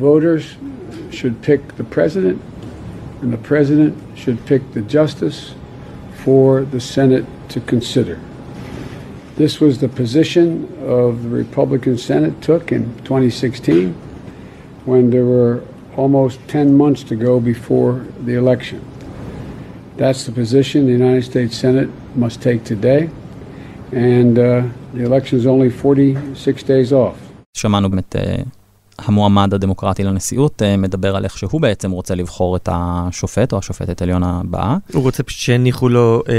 Voters 0.00 0.44
should 1.10 1.46
pick 1.46 1.80
the 1.80 1.96
president, 1.96 2.36
and 3.21 3.31
the 3.31 3.37
president 3.37 3.97
should 4.17 4.45
pick 4.45 4.73
the 4.73 4.81
justice 4.81 5.53
for 6.23 6.63
the 6.63 6.79
Senate 6.79 7.25
to 7.49 7.59
consider. 7.61 8.19
This 9.35 9.59
was 9.59 9.79
the 9.79 9.89
position 9.89 10.65
of 10.83 11.23
the 11.23 11.29
Republican 11.29 11.97
Senate 11.97 12.41
took 12.41 12.71
in 12.71 12.95
2016 13.03 13.93
when 14.85 15.09
there 15.09 15.25
were 15.25 15.63
almost 15.95 16.39
10 16.47 16.75
months 16.75 17.03
to 17.03 17.15
go 17.15 17.39
before 17.39 18.05
the 18.25 18.33
election. 18.35 18.85
That's 19.97 20.25
the 20.25 20.31
position 20.31 20.85
the 20.85 20.91
United 20.91 21.23
States 21.23 21.57
Senate 21.57 21.89
must 22.15 22.41
take 22.41 22.63
today, 22.63 23.09
and 23.91 24.37
uh, 24.37 24.63
the 24.93 25.03
election 25.03 25.37
is 25.37 25.45
only 25.45 25.69
46 25.69 26.63
days 26.63 26.91
off. 26.91 27.15
שמענו 27.53 27.89
באמת 27.89 28.15
uh, 28.15 28.54
המועמד 28.98 29.54
הדמוקרטי 29.54 30.04
לנשיאות 30.04 30.62
uh, 30.62 30.80
מדבר 30.80 31.16
על 31.16 31.24
איך 31.24 31.38
שהוא 31.38 31.60
בעצם 31.60 31.90
רוצה 31.90 32.14
לבחור 32.14 32.56
את 32.56 32.68
השופט 32.72 33.52
או 33.52 33.58
השופטת 33.58 34.02
עליון 34.02 34.22
הבאה. 34.22 34.76
הוא 34.92 35.02
רוצה 35.02 35.22
פשוט 35.22 35.40
שהניחו 35.40 35.88
לו 35.88 36.22
uh, 36.24 36.30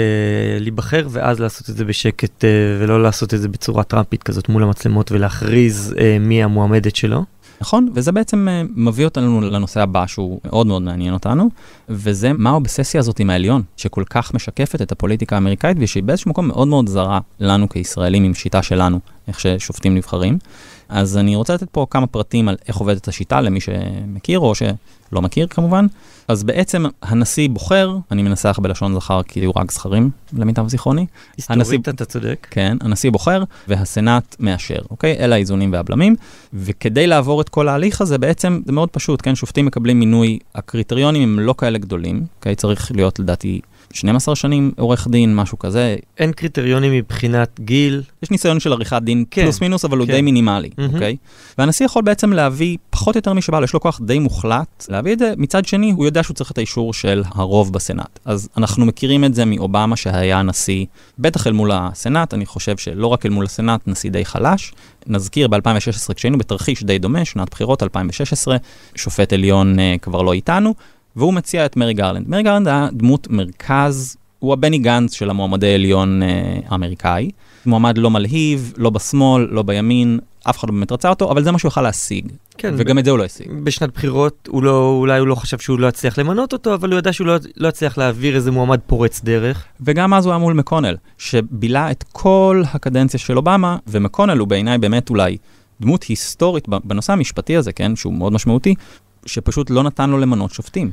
להיבחר, 0.59 1.07
ואז 1.09 1.39
לעשות 1.39 1.69
את 1.69 1.77
זה 1.77 1.85
בשקט, 1.85 2.43
uh, 2.43 2.47
ולא 2.79 3.03
לעשות 3.03 3.33
את 3.33 3.41
זה 3.41 3.49
בצורה 3.49 3.83
טראמפית 3.83 4.23
כזאת 4.23 4.49
מול 4.49 4.63
המצלמות, 4.63 5.11
ולהכריז 5.11 5.95
uh, 5.97 6.01
מי 6.19 6.43
המועמדת 6.43 6.95
שלו. 6.95 7.23
נכון, 7.61 7.89
וזה 7.93 8.11
בעצם 8.11 8.47
uh, 8.47 8.71
מביא 8.75 9.05
אותנו 9.05 9.41
לנושא 9.41 9.81
הבא 9.81 10.07
שהוא 10.07 10.39
מאוד 10.45 10.67
מאוד 10.67 10.81
מעניין 10.81 11.13
אותנו, 11.13 11.49
וזה 11.89 12.31
מה 12.33 12.49
האובססיה 12.49 12.99
הזאת 12.99 13.19
עם 13.19 13.29
העליון, 13.29 13.61
שכל 13.77 14.03
כך 14.09 14.33
משקפת 14.33 14.81
את 14.81 14.91
הפוליטיקה 14.91 15.35
האמריקאית, 15.35 15.77
ושהיא 15.79 16.03
באיזשהו 16.03 16.29
מקום 16.29 16.47
מאוד 16.47 16.67
מאוד 16.67 16.89
זרה 16.89 17.19
לנו 17.39 17.69
כישראלים 17.69 18.23
עם 18.23 18.33
שיטה 18.33 18.63
שלנו, 18.63 18.99
איך 19.27 19.39
ששופטים 19.39 19.95
נבחרים. 19.95 20.37
אז 20.89 21.17
אני 21.17 21.35
רוצה 21.35 21.53
לתת 21.53 21.69
פה 21.71 21.85
כמה 21.89 22.07
פרטים 22.07 22.47
על 22.49 22.55
איך 22.67 22.77
עובדת 22.77 23.07
השיטה 23.07 23.41
למי 23.41 23.59
שמכיר 23.61 24.39
או 24.39 24.55
שלא 24.55 25.21
מכיר 25.21 25.47
כמובן. 25.47 25.85
אז 26.27 26.43
בעצם 26.43 26.85
הנשיא 27.01 27.49
בוחר, 27.49 27.97
אני 28.11 28.23
מנסח 28.23 28.59
בלשון 28.61 28.95
זכר 28.95 29.23
כי 29.23 29.45
הוא 29.45 29.53
רק 29.57 29.71
זכרים 29.71 30.09
למיטב 30.33 30.67
זיכרוני. 30.67 31.05
הנשיא- 31.37 31.55
היסטורית 31.57 31.89
אתה 31.89 32.05
צודק. 32.05 32.47
כן, 32.51 32.77
הנשיא 32.81 33.11
בוחר 33.11 33.43
והסנאט 33.67 34.35
מאשר, 34.39 34.79
אוקיי? 34.91 35.15
אלה 35.19 35.35
האיזונים 35.35 35.73
והבלמים. 35.73 36.15
וכדי 36.53 37.07
לעבור 37.07 37.41
את 37.41 37.49
כל 37.49 37.67
ההליך 37.67 38.01
הזה, 38.01 38.17
בעצם 38.17 38.61
זה 38.65 38.71
מאוד 38.71 38.89
פשוט, 38.89 39.19
כן? 39.23 39.35
שופטים 39.35 39.65
מקבלים 39.65 39.99
מינוי, 39.99 40.39
הקריטריונים 40.55 41.23
הם 41.23 41.39
לא 41.39 41.55
כאלה 41.57 41.77
גדולים, 41.77 42.25
אוקיי? 42.39 42.55
צריך 42.55 42.91
להיות 42.95 43.19
לדעתי 43.19 43.59
12 43.93 44.35
שנים 44.35 44.71
עורך 44.77 45.07
דין, 45.07 45.35
משהו 45.35 45.59
כזה. 45.59 45.95
אין 46.17 46.31
קריטריונים 46.31 46.93
מבחינת 46.93 47.59
גיל. 47.59 48.03
יש 48.23 48.31
ניסיון 48.31 48.59
של 48.59 48.73
עריכת 48.73 49.01
דין 49.03 49.25
כן, 49.31 49.43
פלוס 49.43 49.61
מינוס, 49.61 49.85
אבל 49.85 49.97
הוא 49.97 50.07
כן. 50.07 50.13
די 50.13 50.21
מינימלי, 50.21 50.69
מהמם. 50.77 50.93
אוקיי? 50.93 51.15
והנשיא 51.57 51.85
יכול 51.85 52.01
בעצם 52.01 52.33
להביא 52.33 52.77
פחות 52.89 53.15
או 53.15 53.17
יותר 53.17 53.33
מי 53.33 53.41
שבא 53.41 53.63
יש 53.63 53.73
לו 53.73 53.79
כוח 53.79 53.99
די 54.03 54.19
מוחלט 54.19 54.85
להביא 54.89 55.13
את 55.13 55.19
זה. 55.19 55.33
מצד 55.37 55.65
שני, 55.65 55.91
הוא 55.91 56.05
יודע 56.05 56.23
שהוא 56.23 56.35
צריך 56.35 56.51
את 56.51 56.57
האישור 56.57 56.93
של 56.93 57.23
הרוב 57.27 57.73
בסנאט. 57.73 58.19
אז 58.25 58.49
אנחנו 58.57 58.85
מכירים 58.85 59.23
את 59.23 59.35
זה 59.35 59.45
מאובמה 59.45 59.95
שהיה 59.95 60.41
נשיא, 60.41 60.85
בטח 61.19 61.47
אל 61.47 61.51
מול 61.51 61.71
הסנאט, 61.73 62.33
אני 62.33 62.45
חושב 62.45 62.77
שלא 62.77 63.07
רק 63.07 63.25
אל 63.25 63.31
מול 63.31 63.45
הסנאט, 63.45 63.87
נשיא 63.87 64.11
די 64.11 64.25
חלש. 64.25 64.73
נזכיר 65.07 65.47
ב-2016, 65.47 66.13
כשהיינו 66.13 66.37
בתרחיש 66.37 66.83
די 66.83 66.99
דומה, 66.99 67.25
שנת 67.25 67.49
בחירות 67.49 67.83
2016, 67.83 68.57
שופט 68.95 69.33
עליון 69.33 69.75
uh, 69.79 69.99
כבר 70.01 70.21
לא 70.21 70.33
איתנו, 70.33 70.73
והוא 71.17 71.33
מציע 71.33 71.65
את 71.65 71.77
מרי 71.77 71.93
גרלנד. 71.93 72.29
מרי 72.29 72.43
גרלנד 72.43 72.67
היה 72.67 72.87
דמות 72.93 73.27
מרכז, 73.29 74.17
הוא 74.39 74.53
הבני 74.53 74.77
גנץ 74.77 75.13
של 75.13 75.29
המועמדי 75.29 75.73
עליון 75.73 76.21
uh, 76.21 76.25
האמריקאי. 76.69 77.31
מועמד 77.65 77.97
לא 77.97 78.09
מלהיב, 78.09 78.73
לא 78.77 78.89
בשמאל, 78.89 79.47
לא 79.51 79.61
בימין, 79.63 80.19
אף 80.49 80.57
אחד 80.57 80.67
לא 80.69 80.73
באמת 80.73 80.91
רצה 80.91 81.09
אותו, 81.09 81.31
אבל 81.31 81.43
זה 81.43 81.51
מה 81.51 81.59
שהוא 81.59 81.69
יכל 81.69 81.81
להשיג. 81.81 82.31
כן, 82.57 82.73
וגם 82.77 82.99
את 82.99 83.05
זה 83.05 83.11
הוא 83.11 83.19
לא 83.19 83.23
השיג. 83.23 83.51
בשנת 83.63 83.93
בחירות 83.93 84.49
הוא 84.51 84.63
לא, 84.63 84.95
אולי 84.99 85.19
הוא 85.19 85.27
לא 85.27 85.35
חשב 85.35 85.59
שהוא 85.59 85.79
לא 85.79 85.87
יצליח 85.87 86.19
למנות 86.19 86.53
אותו, 86.53 86.73
אבל 86.73 86.91
הוא 86.91 86.99
ידע 86.99 87.13
שהוא 87.13 87.27
לא, 87.27 87.35
לא 87.57 87.67
יצליח 87.67 87.97
להעביר 87.97 88.35
איזה 88.35 88.51
מועמד 88.51 88.79
פורץ 88.87 89.21
דרך. 89.23 89.65
וגם 89.81 90.13
אז 90.13 90.25
הוא 90.25 90.31
היה 90.31 90.39
מול 90.39 90.53
מקונל, 90.53 90.95
שבילה 91.17 91.91
את 91.91 92.03
כל 92.11 92.63
הקדנציה 92.73 93.19
של 93.19 93.37
אובמה, 93.37 93.77
ומקונל 93.87 94.37
הוא 94.37 94.47
בעיניי 94.47 94.77
באמת 94.77 95.09
אולי 95.09 95.37
דמות 95.81 96.03
היסטורית 96.03 96.67
בנושא 96.67 97.13
המשפטי 97.13 97.57
הזה, 97.57 97.71
כן, 97.71 97.95
שהוא 97.95 98.13
מאוד 98.13 98.33
משמעותי, 98.33 98.75
שפשוט 99.25 99.69
לא 99.69 99.83
נתן 99.83 100.09
לו 100.09 100.17
למנות 100.17 100.51
שופטים. 100.51 100.91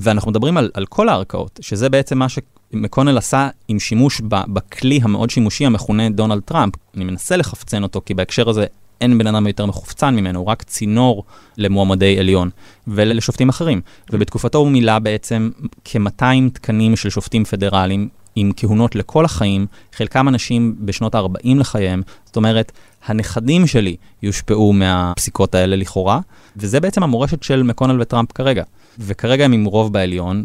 ואנחנו 0.00 0.30
מדברים 0.30 0.56
על, 0.56 0.70
על 0.74 0.86
כל 0.86 1.08
הערכאות, 1.08 1.60
שזה 1.62 1.88
בעצם 1.88 2.18
מה 2.18 2.26
שמקונל 2.28 3.18
עשה 3.18 3.48
עם 3.68 3.78
שימוש 3.78 4.20
ב, 4.28 4.36
בכלי 4.46 5.00
המאוד 5.02 5.30
שימושי 5.30 5.66
המכונה 5.66 6.10
דונלד 6.10 6.42
טראמפ. 6.42 6.74
אני 6.96 7.04
מנסה 7.04 7.36
לחפצן 7.36 7.82
אותו, 7.82 8.00
כי 8.06 8.14
בהקשר 8.14 8.48
הזה 8.48 8.66
אין 9.00 9.18
בן 9.18 9.26
אדם 9.26 9.46
יותר 9.46 9.66
מחופצן 9.66 10.16
ממנו, 10.16 10.38
הוא 10.38 10.46
רק 10.46 10.62
צינור 10.62 11.24
למועמדי 11.56 12.18
עליון 12.18 12.50
ולשופטים 12.88 13.48
אחרים. 13.48 13.80
ובתקופתו 14.12 14.58
הוא 14.58 14.70
מילא 14.70 14.98
בעצם 14.98 15.50
כ-200 15.84 16.24
תקנים 16.52 16.96
של 16.96 17.10
שופטים 17.10 17.44
פדרליים 17.44 18.08
עם 18.36 18.50
כהונות 18.56 18.94
לכל 18.94 19.24
החיים, 19.24 19.66
חלקם 19.92 20.28
אנשים 20.28 20.76
בשנות 20.78 21.14
ה-40 21.14 21.56
לחייהם. 21.56 22.02
זאת 22.24 22.36
אומרת, 22.36 22.72
הנכדים 23.06 23.66
שלי 23.66 23.96
יושפעו 24.22 24.72
מהפסיקות 24.72 25.54
האלה 25.54 25.76
לכאורה, 25.76 26.20
וזה 26.56 26.80
בעצם 26.80 27.02
המורשת 27.02 27.42
של 27.42 27.62
מקונל 27.62 28.00
וטראמפ 28.00 28.32
כרגע. 28.32 28.64
וכרגע 28.98 29.44
הם 29.44 29.52
עם 29.52 29.64
רוב 29.64 29.92
בעליון, 29.92 30.44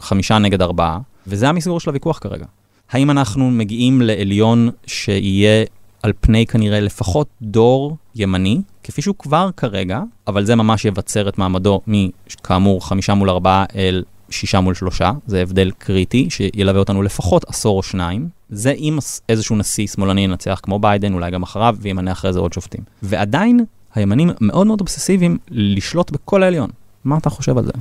חמישה 0.00 0.38
נגד 0.38 0.62
ארבעה, 0.62 0.98
וזה 1.26 1.48
המסגור 1.48 1.80
של 1.80 1.90
הוויכוח 1.90 2.18
כרגע. 2.18 2.46
האם 2.90 3.10
אנחנו 3.10 3.50
מגיעים 3.50 4.02
לעליון 4.02 4.70
שיהיה 4.86 5.64
על 6.02 6.12
פני 6.20 6.46
כנראה 6.46 6.80
לפחות 6.80 7.28
דור 7.42 7.96
ימני, 8.14 8.60
כפי 8.82 9.02
שהוא 9.02 9.14
כבר 9.18 9.50
כרגע, 9.56 10.00
אבל 10.26 10.44
זה 10.44 10.54
ממש 10.54 10.84
יבצר 10.84 11.28
את 11.28 11.38
מעמדו 11.38 11.80
מכאמור 11.86 12.86
חמישה 12.88 13.14
מול 13.14 13.30
ארבעה 13.30 13.64
אל 13.74 14.02
שישה 14.30 14.60
מול 14.60 14.74
שלושה, 14.74 15.12
זה 15.26 15.42
הבדל 15.42 15.70
קריטי 15.78 16.30
שילווה 16.30 16.80
אותנו 16.80 17.02
לפחות 17.02 17.44
עשור 17.48 17.76
או 17.76 17.82
שניים. 17.82 18.28
זה 18.50 18.70
אם 18.70 18.98
איזשהו 19.28 19.56
נשיא 19.56 19.86
שמאלני 19.86 20.20
ינצח 20.20 20.60
כמו 20.62 20.78
ביידן, 20.78 21.14
אולי 21.14 21.30
גם 21.30 21.42
אחריו, 21.42 21.76
וימנה 21.80 22.12
אחרי 22.12 22.32
זה 22.32 22.38
עוד 22.38 22.52
שופטים. 22.52 22.80
ועדיין 23.02 23.64
הימנים 23.94 24.30
מאוד 24.40 24.66
מאוד 24.66 24.80
אובססיביים 24.80 25.38
לשלוט 25.50 26.10
בכל 26.10 26.42
העליון. 26.42 26.70
מה 27.04 27.18
אתה 27.18 27.30
חושב 27.30 27.58
על 27.58 27.64
זה? 27.64 27.72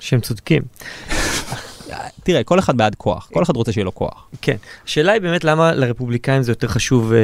שהם 0.00 0.20
צודקים. 0.20 0.62
תראה, 2.22 2.44
כל 2.44 2.58
אחד 2.58 2.76
בעד 2.76 2.94
כוח, 2.94 3.28
כל 3.32 3.42
אחד 3.42 3.56
רוצה 3.56 3.72
שיהיה 3.72 3.84
לו 3.84 3.94
כוח. 3.94 4.28
כן. 4.42 4.56
השאלה 4.86 5.12
היא 5.12 5.20
באמת 5.20 5.44
למה 5.44 5.72
לרפובליקאים 5.72 6.42
זה 6.42 6.52
יותר 6.52 6.68
חשוב 6.68 7.12
אה, 7.12 7.18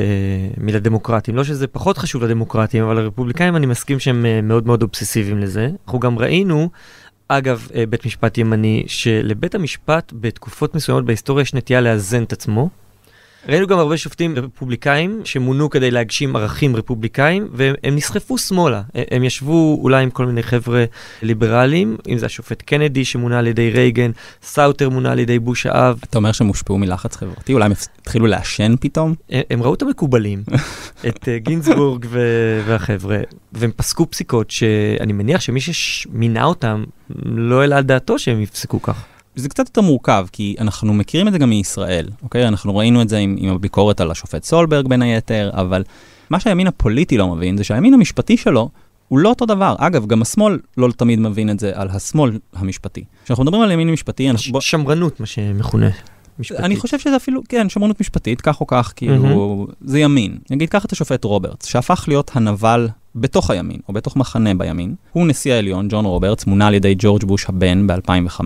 מלדמוקרטים. 0.56 1.36
לא 1.36 1.44
שזה 1.44 1.66
פחות 1.66 1.98
חשוב 1.98 2.24
לדמוקרטים, 2.24 2.84
אבל 2.84 2.96
לרפובליקאים 2.96 3.56
אני 3.56 3.66
מסכים 3.66 3.98
שהם 3.98 4.26
אה, 4.26 4.40
מאוד 4.42 4.66
מאוד 4.66 4.82
אובססיביים 4.82 5.38
לזה. 5.38 5.70
אנחנו 5.84 6.00
גם 6.00 6.18
ראינו, 6.18 6.68
אגב, 7.32 7.68
אה, 7.74 7.86
בית 7.86 8.06
משפט 8.06 8.38
ימני, 8.38 8.84
שלבית 8.86 9.54
המשפט 9.54 10.12
בתקופות 10.20 10.74
מסוימות 10.74 11.04
בהיסטוריה 11.04 11.42
יש 11.42 11.54
נטייה 11.54 11.80
לאזן 11.80 12.22
את 12.22 12.32
עצמו. 12.32 12.68
ראינו 13.48 13.66
גם 13.66 13.78
הרבה 13.78 13.96
שופטים 13.96 14.36
רפובליקאים 14.36 15.20
שמונו 15.24 15.70
כדי 15.70 15.90
להגשים 15.90 16.36
ערכים 16.36 16.76
רפובליקאים 16.76 17.48
והם 17.52 17.96
נסחפו 17.96 18.38
שמאלה. 18.38 18.82
הם 19.10 19.24
ישבו 19.24 19.78
אולי 19.82 20.02
עם 20.02 20.10
כל 20.10 20.26
מיני 20.26 20.42
חבר'ה 20.42 20.84
ליברליים, 21.22 21.96
אם 22.08 22.18
זה 22.18 22.26
השופט 22.26 22.62
קנדי 22.62 23.04
שמונה 23.04 23.38
על 23.38 23.46
ידי 23.46 23.70
רייגן, 23.70 24.10
סאוטר 24.42 24.88
מונה 24.88 25.12
על 25.12 25.18
ידי 25.18 25.38
בוש 25.38 25.66
האב. 25.66 26.00
אתה 26.04 26.18
אומר 26.18 26.32
שהם 26.32 26.46
הושפעו 26.46 26.78
מלחץ 26.78 27.16
חברתי? 27.16 27.52
אולי 27.52 27.64
הם 27.64 27.72
התחילו 28.00 28.26
לעשן 28.26 28.74
פתאום? 28.80 29.14
הם, 29.30 29.42
הם 29.50 29.62
ראו 29.62 29.74
את 29.74 29.82
המקובלים, 29.82 30.42
את 31.08 31.22
uh, 31.22 31.44
גינזבורג 31.44 32.06
ו- 32.08 32.62
והחבר'ה, 32.66 33.18
והם 33.52 33.70
פסקו 33.76 34.10
פסיקות 34.10 34.50
שאני 34.50 35.12
מניח 35.12 35.40
שמי 35.40 35.60
שמינה 35.60 36.44
אותם 36.44 36.84
לא 37.24 37.60
העלה 37.60 37.76
על 37.76 37.82
דעתו 37.82 38.18
שהם 38.18 38.40
יפסקו 38.40 38.82
כך. 38.82 39.04
זה 39.36 39.48
קצת 39.48 39.68
יותר 39.68 39.80
מורכב, 39.80 40.26
כי 40.32 40.56
אנחנו 40.58 40.94
מכירים 40.94 41.28
את 41.28 41.32
זה 41.32 41.38
גם 41.38 41.50
מישראל, 41.50 42.08
אוקיי? 42.22 42.48
אנחנו 42.48 42.76
ראינו 42.76 43.02
את 43.02 43.08
זה 43.08 43.18
עם, 43.18 43.36
עם 43.38 43.54
הביקורת 43.54 44.00
על 44.00 44.10
השופט 44.10 44.44
סולברג 44.44 44.88
בין 44.88 45.02
היתר, 45.02 45.50
אבל 45.52 45.82
מה 46.30 46.40
שהימין 46.40 46.66
הפוליטי 46.66 47.18
לא 47.18 47.28
מבין 47.28 47.56
זה 47.56 47.64
שהימין 47.64 47.94
המשפטי 47.94 48.36
שלו 48.36 48.68
הוא 49.08 49.18
לא 49.18 49.28
אותו 49.28 49.46
דבר. 49.46 49.74
אגב, 49.78 50.06
גם 50.06 50.22
השמאל 50.22 50.58
לא 50.76 50.88
תמיד 50.96 51.18
מבין 51.20 51.50
את 51.50 51.60
זה 51.60 51.72
על 51.74 51.88
השמאל 51.90 52.38
המשפטי. 52.54 53.04
כשאנחנו 53.24 53.44
מדברים 53.44 53.62
על 53.62 53.70
ימין 53.70 53.90
משפטי, 53.90 54.30
אנחנו... 54.30 54.52
בוא... 54.52 54.60
שמרנות, 54.60 55.20
מה 55.20 55.26
שמכונה. 55.26 55.90
משפטית. 56.38 56.64
אני 56.64 56.76
חושב 56.76 56.98
שזה 56.98 57.16
אפילו, 57.16 57.42
כן, 57.48 57.68
שמרנות 57.68 58.00
משפטית, 58.00 58.40
כך 58.40 58.60
או 58.60 58.66
כך, 58.66 58.92
כאילו, 58.96 59.66
mm-hmm. 59.68 59.74
זה 59.84 60.00
ימין. 60.00 60.38
נגיד, 60.50 60.68
קח 60.68 60.84
את 60.84 60.92
השופט 60.92 61.24
רוברטס, 61.24 61.66
שהפך 61.66 62.04
להיות 62.08 62.30
הנבל 62.34 62.88
בתוך 63.14 63.50
הימין, 63.50 63.80
או 63.88 63.92
בתוך 63.92 64.16
מחנה 64.16 64.54
בימין. 64.54 64.94
הוא 65.12 65.26
נשיא 65.26 65.52
העליון, 65.52 65.88
ג'ון 65.90 66.04
רוברטס, 66.04 66.46
מונה 66.46 66.66
על 66.66 66.74
ידי 66.74 66.94
ג'ורג' 66.98 67.24
בוש 67.24 67.46
הבן 67.48 67.86
ב-2005. 67.86 68.40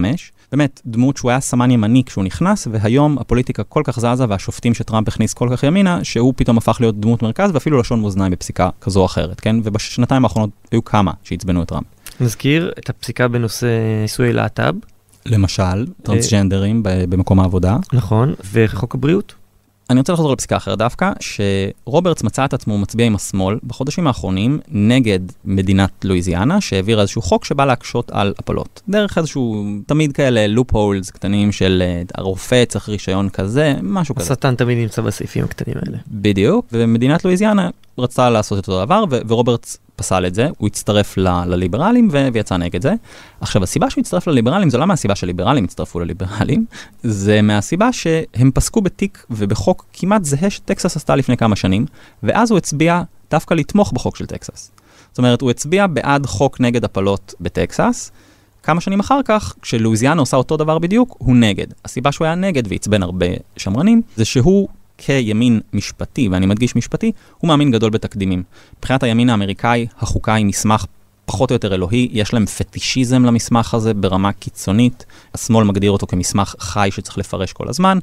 באמת, 0.57 0.81
דמות 0.87 1.17
שהוא 1.17 1.31
היה 1.31 1.41
סמן 1.41 1.71
ימני 1.71 2.03
כשהוא 2.07 2.25
נכנס, 2.25 2.69
והיום 2.71 3.19
הפוליטיקה 3.19 3.63
כל 3.65 3.83
כך 3.85 4.01
זזה 4.01 4.25
והשופטים 4.29 4.75
שטראמפ 4.75 5.09
הכניס 5.09 5.35
כל 5.35 5.49
כך 5.53 5.63
ימינה, 5.63 6.05
שהוא 6.05 6.35
פתאום 6.37 6.59
הפך 6.59 6.77
להיות 6.81 7.01
דמות 7.01 7.23
מרכז 7.23 7.51
ואפילו 7.55 7.81
לשון 7.81 8.01
מאזניים 8.01 8.33
בפסיקה 8.33 8.71
כזו 8.81 9.01
או 9.01 9.07
אחרת, 9.07 9.41
כן? 9.41 9.57
ובשנתיים 9.65 10.25
האחרונות 10.25 10.51
היו 10.73 10.85
כמה 10.85 11.13
שעצבנו 11.23 11.63
את 11.63 11.69
טראמפ. 11.69 11.87
נזכיר 12.21 12.73
את 12.79 12.91
הפסיקה 12.91 13.29
בנושא 13.29 13.67
נישואי 14.03 14.33
להט"ב. 14.33 14.75
למשל, 15.27 15.87
טרנסג'נדרים 16.03 16.81
במקום 16.83 17.41
העבודה. 17.41 17.77
נכון, 17.93 18.35
וחוק 18.53 18.95
הבריאות. 18.95 19.35
אני 19.91 19.99
רוצה 19.99 20.13
לחזור 20.13 20.33
לפסיקה 20.33 20.57
אחרת 20.57 20.79
דווקא, 20.79 21.13
שרוברטס 21.21 22.23
מצא 22.23 22.45
את 22.45 22.55
עצמו 22.55 22.79
מצביע 22.79 23.07
עם 23.07 23.15
השמאל 23.15 23.59
בחודשים 23.67 24.07
האחרונים 24.07 24.61
נגד 24.69 25.21
מדינת 25.45 25.91
לואיזיאנה, 26.05 26.61
שהעבירה 26.61 27.03
איזשהו 27.03 27.23
חוק 27.23 27.45
שבא 27.45 27.65
להקשות 27.65 28.11
על 28.11 28.35
הפלות. 28.39 28.83
דרך 28.89 29.19
איזשהו, 29.19 29.65
תמיד 29.87 30.13
כאלה 30.13 30.47
לופ 30.47 30.75
הולס 30.75 31.11
קטנים 31.11 31.53
של 31.53 31.83
אה, 31.87 32.03
הרופא 32.15 32.65
צריך 32.65 32.89
רישיון 32.89 33.29
כזה, 33.29 33.75
משהו 33.83 34.15
כזה. 34.15 34.33
השטן 34.33 34.55
תמיד 34.55 34.79
נמצא 34.79 35.03
בסעיפים 35.03 35.45
הקטנים 35.45 35.77
האלה. 35.77 35.99
בדיוק, 36.09 36.67
ומדינת 36.73 37.25
לואיזיאנה 37.25 37.71
רצתה 37.99 38.31
לעשות 38.31 38.59
את 38.59 38.69
אותו 38.69 38.85
דבר, 38.85 39.05
ורוברטס 39.29 39.79
פסל 39.97 40.27
את 40.27 40.35
זה, 40.35 40.49
הוא 40.59 40.67
הצטרף 40.67 41.17
לליברלים 41.17 42.09
ויצא 42.33 42.57
נגד 42.57 42.83
זה. 42.83 42.95
עכשיו, 43.41 43.63
הסיבה 43.63 43.91
שהוא 43.91 44.03
הצטרף 44.03 44.27
לליברלים 44.27 44.71
זה 44.71 44.79
לא 44.79 44.87
מהסיבה 44.87 45.15
שליברלים 45.15 45.65
הצטרפו 45.65 46.01
לליברלים, 46.01 46.67
זה 47.03 47.43
מהסיבה 47.43 47.93
שהם 47.93 48.51
פסקו 48.55 48.81
בתיק 48.81 49.27
ובחוק 49.31 49.87
כמעט 49.93 50.25
זהה 50.25 50.51
שטקסס 50.51 50.97
עשתה 50.97 51.17
לפני 51.17 51.37
כמה 51.37 51.57
שנים, 51.57 51.87
ואז 52.23 52.51
הוא 52.51 52.59
הצביע 52.59 53.03
דווקא 53.31 53.55
לתמוך 53.55 53.93
בחוק 53.93 54.17
של 54.17 54.27
טקסס. 54.27 54.71
זאת 55.11 55.19
אומרת, 55.19 55.41
הוא 55.41 55.51
הצביע 55.51 55.87
בעד 55.87 56.27
חוק 56.27 56.61
נגד 56.61 56.85
הפלות 56.85 57.35
בטקסס, 57.41 58.13
כמה 58.63 58.81
שנים 58.81 59.01
אחר 59.01 59.21
כך, 59.25 59.55
כשלואיזיאנה 59.63 60.21
עושה 60.21 60.37
אותו 60.37 60.57
דבר 60.57 60.79
בדיוק, 60.79 61.17
הוא 61.19 61.37
נגד. 61.37 61.67
הסיבה 61.85 62.13
שהוא 62.13 62.25
היה 62.25 62.35
נגד 62.35 62.63
ועצבן 62.69 63.03
הרבה 63.03 63.27
שמרנים, 63.57 64.03
זה 64.17 64.25
שהוא 64.25 64.69
כימין 64.99 65.61
משפטי, 65.73 66.29
ואני 66.29 66.47
מדגיש 66.47 66.77
משפטי, 66.77 67.13
הוא 67.39 67.49
מאמין 67.49 67.71
גדול 67.71 67.91
בתקדימים. 67.91 68.43
מבחינת 68.79 69.03
הימין 69.03 69.31
האמריקאי, 69.31 69.87
החוקה 69.99 70.35
היא 70.35 70.47
מסמך 70.47 70.87
פחות 71.27 71.51
או 71.51 71.55
יותר 71.55 71.75
אלוהי, 71.75 72.09
יש 72.13 72.35
להם 72.35 72.47
פטישיזם 72.47 73.25
למסמך 73.25 73.75
הזה 73.75 73.95
ברמה 73.95 74.33
קיצונית, 74.33 75.07
השמאל 75.35 75.65
מגדיר 75.65 75.91
אותו 75.91 76.07
כמסמך 76.07 76.55
חי 76.59 76.89
שצריך 76.93 77.19
לפרש 77.19 77.53
כל 77.53 77.69
הזמן. 77.69 77.99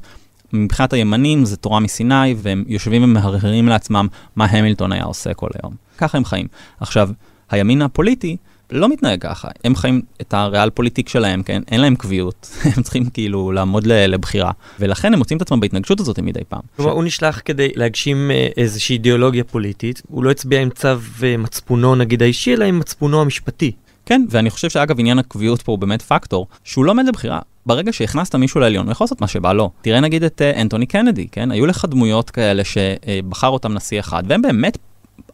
מבחינת 0.52 0.92
הימנים 0.92 1.44
זה 1.44 1.56
תורה 1.56 1.80
מסיני, 1.80 2.34
והם 2.36 2.64
יושבים 2.66 3.04
ומהרהרים 3.04 3.68
לעצמם 3.68 4.06
מה 4.36 4.44
המילטון 4.44 4.92
היה 4.92 5.04
עושה 5.04 5.34
כל 5.34 5.48
היום. 5.62 5.74
ככה 5.98 6.18
הם 6.18 6.24
חיים. 6.24 6.46
עכשיו, 6.80 7.10
הימין 7.50 7.82
הפוליטי, 7.82 8.36
לא 8.72 8.88
מתנהג 8.88 9.20
ככה, 9.20 9.48
הם 9.64 9.76
חיים 9.76 10.02
את 10.20 10.34
הריאל 10.34 10.70
פוליטיק 10.70 11.08
שלהם, 11.08 11.42
כן? 11.42 11.62
אין 11.70 11.80
להם 11.80 11.96
קביעות, 11.96 12.50
הם 12.76 12.82
צריכים 12.82 13.10
כאילו 13.10 13.52
לעמוד 13.52 13.86
לבחירה, 13.86 14.50
ולכן 14.80 15.12
הם 15.12 15.18
מוצאים 15.18 15.36
את 15.36 15.42
עצמם 15.42 15.60
בהתנגשות 15.60 16.00
הזאת 16.00 16.18
מדי 16.18 16.40
פעם. 16.48 16.60
כלומר. 16.76 16.92
הוא 16.92 17.04
נשלח 17.04 17.40
כדי 17.44 17.68
להגשים 17.74 18.30
אה, 18.30 18.48
איזושהי 18.56 18.92
אידיאולוגיה 18.92 19.44
פוליטית, 19.44 20.02
הוא 20.08 20.24
לא 20.24 20.30
הצביע 20.30 20.60
עם 20.60 20.70
צו 20.70 20.88
אה, 21.22 21.36
מצפונו 21.36 21.94
נגיד 21.94 22.22
האישי, 22.22 22.54
אלא 22.54 22.64
עם 22.64 22.78
מצפונו 22.78 23.20
המשפטי. 23.20 23.72
כן, 24.06 24.24
ואני 24.30 24.50
חושב 24.50 24.70
שאגב 24.70 25.00
עניין 25.00 25.18
הקביעות 25.18 25.62
פה 25.62 25.72
הוא 25.72 25.78
באמת 25.78 26.02
פקטור, 26.02 26.46
שהוא 26.64 26.84
לא 26.84 26.90
עומד 26.90 27.04
לבחירה. 27.08 27.38
ברגע 27.66 27.92
שהכנסת 27.92 28.34
מישהו 28.34 28.60
לעליון, 28.60 28.86
הוא 28.86 28.92
יכול 28.92 29.04
לעשות 29.04 29.20
מה 29.20 29.28
שבא 29.28 29.52
לו. 29.52 29.70
תראה 29.82 30.00
נגיד 30.00 30.24
את 30.24 30.40
uh, 30.40 30.60
אנטוני 30.60 30.86
קנדי, 30.86 31.28
כן? 31.32 31.50
היו 31.50 31.66
לך 31.66 31.84
דמויות 31.84 32.30
כאלה 32.30 32.62
שבחר 32.64 33.48
אותם 33.48 33.72
נשיא 33.72 34.00
אחד, 34.00 34.22
והם 34.26 34.42
באמת 34.42 34.78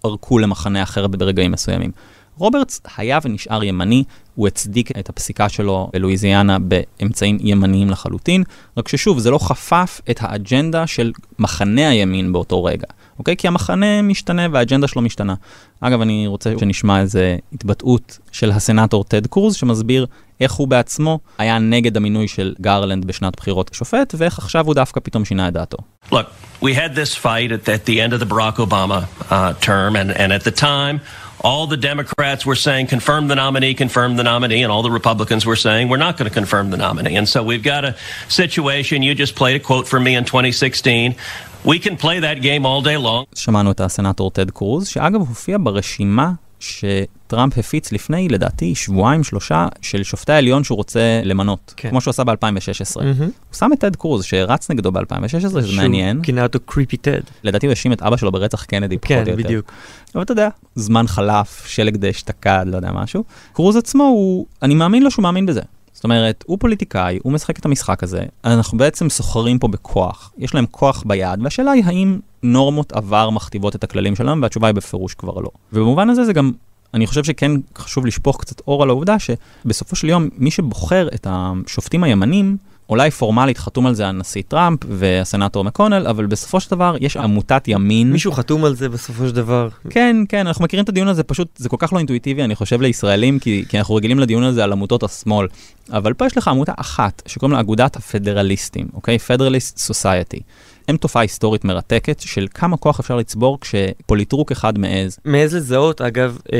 ערקו 0.05 0.39
למחנה 0.39 0.83
אחר 0.83 1.07
ברגעים 1.07 1.53
מסוימים. 1.53 1.91
רוברטס 2.39 2.81
היה 2.97 3.19
ונשאר 3.25 3.65
ימני, 3.65 4.05
הוא 4.35 4.47
הצדיק 4.47 4.99
את 4.99 5.09
הפסיקה 5.09 5.49
שלו 5.49 5.91
בלואיזיאנה 5.93 6.59
באמצעים 6.59 7.39
ימניים 7.41 7.91
לחלוטין, 7.91 8.45
רק 8.77 8.89
ששוב, 8.89 9.19
זה 9.19 9.31
לא 9.31 9.39
חפף 9.39 10.01
את 10.11 10.19
האג'נדה 10.23 10.87
של 10.87 11.13
מחנה 11.39 11.89
הימין 11.89 12.33
באותו 12.33 12.65
רגע, 12.65 12.87
אוקיי? 13.19 13.37
כי 13.37 13.49
המחנה 13.49 14.03
משתנה 14.03 14.47
והאג'נדה 14.53 14.89
שלו 14.89 15.03
משתנה. 15.03 15.35
אגב, 15.81 16.01
אני 16.01 16.27
רוצה 16.27 16.53
שנשמע 16.61 17.01
איזה 17.01 17.37
התבטאות 17.53 18.19
של 18.33 18.51
הסנאטור 18.51 19.05
טד 19.05 19.27
קרוז, 19.27 19.55
שמסביר 19.55 20.07
איך 20.41 20.53
הוא 20.53 20.69
בעצמו 20.69 21.19
היה 21.39 21.59
נגד 21.59 21.97
המינוי 21.97 22.29
של 22.29 22.55
גרלנד 22.61 23.05
בשנת 23.05 23.37
בחירות 23.37 23.71
כשופט, 23.71 24.15
ואיך 24.19 24.39
עכשיו 24.39 24.67
הוא 24.67 24.75
דווקא 24.75 25.01
פתאום 25.01 25.25
שינה 25.25 25.49
את 25.49 25.53
דעתו. 25.53 25.77
Look, 26.11 26.27
we 26.63 26.75
had 26.75 26.95
this 26.95 27.15
fight 27.15 27.53
at 27.53 27.87
the 27.87 28.01
end 28.01 28.13
of 28.13 28.21
the 28.21 28.35
Barack 28.35 28.57
Obama 28.67 28.99
uh, 29.31 29.53
term, 29.61 29.97
and, 29.97 30.11
and 30.11 30.33
at 30.33 30.45
the 30.45 30.61
time, 30.61 31.01
all 31.44 31.68
the 31.68 31.78
Democrats 31.78 32.46
were 32.46 32.56
saying, 32.56 32.88
confirm 32.88 33.28
the 33.28 33.36
nominee, 33.36 33.74
confirm 33.74 34.16
the 34.16 34.24
nominee, 34.24 34.64
and 34.64 34.72
all 34.72 34.82
the 34.82 34.92
Republicans 34.92 35.46
were 35.46 35.58
saying, 35.58 35.90
we're 35.90 35.98
not 35.98 36.18
going 36.18 36.30
to 36.30 36.34
confirm 36.34 36.70
the 36.70 36.78
nominee. 36.78 37.16
And 37.18 37.28
so 37.28 37.44
we've 37.44 37.64
got 37.64 37.84
a 37.86 37.96
situation, 38.30 39.04
you 39.04 39.14
just 39.14 39.36
played 39.36 39.56
a 39.56 39.60
quote 39.60 39.88
from 39.88 40.04
me 40.04 40.16
in 40.16 40.24
2016. 40.24 41.16
We 41.66 41.80
can 41.80 41.98
play 41.98 42.20
that 42.20 42.42
game 42.42 42.66
all 42.66 42.82
day 42.82 42.98
long. 42.98 43.26
שמענו 43.36 43.72
את 43.72 43.82
הסנאטור 43.82 44.32
טד 44.32 44.52
קרוז, 44.52 44.88
שאגב 44.88 45.20
הופיע 45.20 45.58
ברשימה 45.60 46.32
שטראמפ 46.61 47.59
הפיץ 47.59 47.93
לפני, 47.93 48.29
לדעתי, 48.29 48.75
שבועיים, 48.75 49.25
שלושה, 49.25 49.67
של 49.83 50.03
שופטי 50.03 50.33
העליון 50.33 50.65
שהוא 50.65 50.77
רוצה 50.77 51.21
למנות, 51.25 51.75
כן. 51.77 51.91
כמו 51.91 52.01
שהוא 52.01 52.11
עשה 52.11 52.25
ב-2016. 52.25 52.97
Mm-hmm. 52.97 53.23
הוא 53.23 53.57
שם 53.59 53.71
את 53.73 53.81
טד 53.81 53.97
קרוז, 53.97 54.25
שרץ 54.25 54.71
נגדו 54.71 54.93
ב-2016, 54.93 55.29
שזה 55.39 55.77
מעניין. 55.77 56.23
כינה 56.23 56.43
אותו 56.43 56.59
קריפי 56.67 56.97
טד. 56.97 57.21
לדעתי 57.45 57.67
הוא 57.67 57.71
האשים 57.71 57.93
את 57.93 58.03
אבא 58.03 58.17
שלו 58.17 58.33
ברצח 58.33 58.65
קנדי, 58.65 58.99
פחות 58.99 59.09
כן, 59.09 59.15
או 59.15 59.21
יותר. 59.21 59.37
כן, 59.37 59.43
בדיוק. 59.43 59.73
אבל 60.15 60.23
אתה 60.23 60.33
יודע, 60.33 60.49
זמן 60.75 61.07
חלף, 61.07 61.67
שלג 61.67 61.97
דשא 61.97 62.25
תקד, 62.25 62.65
לא 62.67 62.77
יודע 62.77 62.93
משהו. 62.93 63.25
קרוז 63.53 63.77
עצמו, 63.77 64.05
הוא, 64.05 64.47
אני 64.63 64.75
מאמין 64.75 65.03
לו 65.03 65.11
שהוא 65.11 65.23
מאמין 65.23 65.47
בזה. 65.47 65.63
זאת 65.99 66.05
אומרת, 66.05 66.45
הוא 66.47 66.59
פוליטיקאי, 66.61 67.19
הוא 67.23 67.33
משחק 67.33 67.59
את 67.59 67.65
המשחק 67.65 68.03
הזה, 68.03 68.23
אנחנו 68.45 68.79
בעצם 68.79 69.09
סוחרים 69.09 69.59
פה 69.59 69.69
בכוח. 69.69 70.33
יש 70.39 70.55
להם 70.55 70.67
כוח 70.71 71.03
ביד, 71.07 71.41
והשאלה 71.43 71.71
היא 71.71 71.85
האם 71.87 72.19
נורמות 72.43 72.93
עבר 72.93 73.31
מכתיבות 73.31 73.77
את 73.77 73.85
הכללים 73.85 74.17
שלהם, 74.17 74.43
והתשובה 74.43 74.67
היא 74.67 74.75
בפירוש 74.75 75.15
כבר 75.15 75.41
לא. 75.41 75.51
ובמובן 75.73 76.11
הזה 76.11 76.25
זה 76.25 76.33
גם, 76.33 76.53
אני 76.95 77.07
חושב 77.07 77.25
שכן 77.25 77.53
חשוב 77.79 78.07
לשפוך 78.07 78.41
קצת 78.41 78.61
אור 78.67 78.83
על 78.83 78.89
העובדה 78.89 79.17
שבסופו 79.19 79.97
של 79.97 80.09
יום, 80.09 80.29
מי 80.37 80.51
שבוחר 80.51 81.09
את 81.15 81.27
השופטים 81.31 82.05
הימנים, 82.05 82.57
אולי 82.89 83.11
פורמלית 83.11 83.59
חתום 83.59 83.87
על 83.87 83.95
זה 83.95 84.07
הנשיא 84.07 84.43
טראמפ 84.49 84.81
והסנאטור 84.89 85.65
מקונל, 85.65 86.07
אבל 86.07 86.27
בסופו 86.27 86.61
של 86.61 86.71
דבר 86.71 86.97
יש 87.01 87.17
עמותת 87.17 87.69
ימין. 87.69 88.13
מישהו 88.13 88.33
חתום 88.33 88.65
על 88.65 88.75
זה 88.75 88.89
בסופו 88.89 89.29
של 89.29 89.35
דבר. 89.35 89.69
כן, 89.91 90.17
כן, 90.29 90.47
אנחנו 90.47 90.65
מכירים 90.65 90.85
את 90.85 90.89
הדיון 90.89 91.09
הזה, 91.09 91.23
פשוט 91.23 91.49
זה 91.57 91.69
כל 91.69 91.77
כך 91.79 91.93
לא 91.93 91.99
אינטואיטיבי, 91.99 92.45
אני 92.45 92.55
חושב 92.55 92.81
לישראלים, 92.81 93.39
כי, 93.39 93.65
כי 93.69 93.79
אנחנו 93.79 93.95
רגילים 93.95 94.19
לדיון 94.19 94.43
הזה 94.43 94.65
על 94.65 94.73
עמותות 94.73 95.03
השמאל. 95.03 95.47
אבל 95.93 96.15
פה 96.15 96.27
יש 96.27 96.37
לך 96.37 96.49
עמותה 96.49 96.73
אחת, 96.77 97.23
שקוראים 97.27 97.55
לה 97.55 97.61
אגודת 97.61 97.97
הפדרליסטים, 97.97 98.89
אוקיי? 98.95 99.19
Federalist 99.29 99.79
Society. 99.91 100.41
הם 100.89 100.97
תופעה 100.97 101.23
היסטורית 101.23 101.65
מרתקת 101.65 102.21
של 102.21 102.47
כמה 102.55 102.77
כוח 102.77 103.01
אפשר 103.01 103.17
לצבור 103.17 103.59
כשפוליטרוק 103.61 104.53
אחד 104.53 104.79
מעז. 104.79 105.19
מעז 105.25 105.55
לזהות, 105.55 106.01
אגב, 106.01 106.39
אה, 106.53 106.59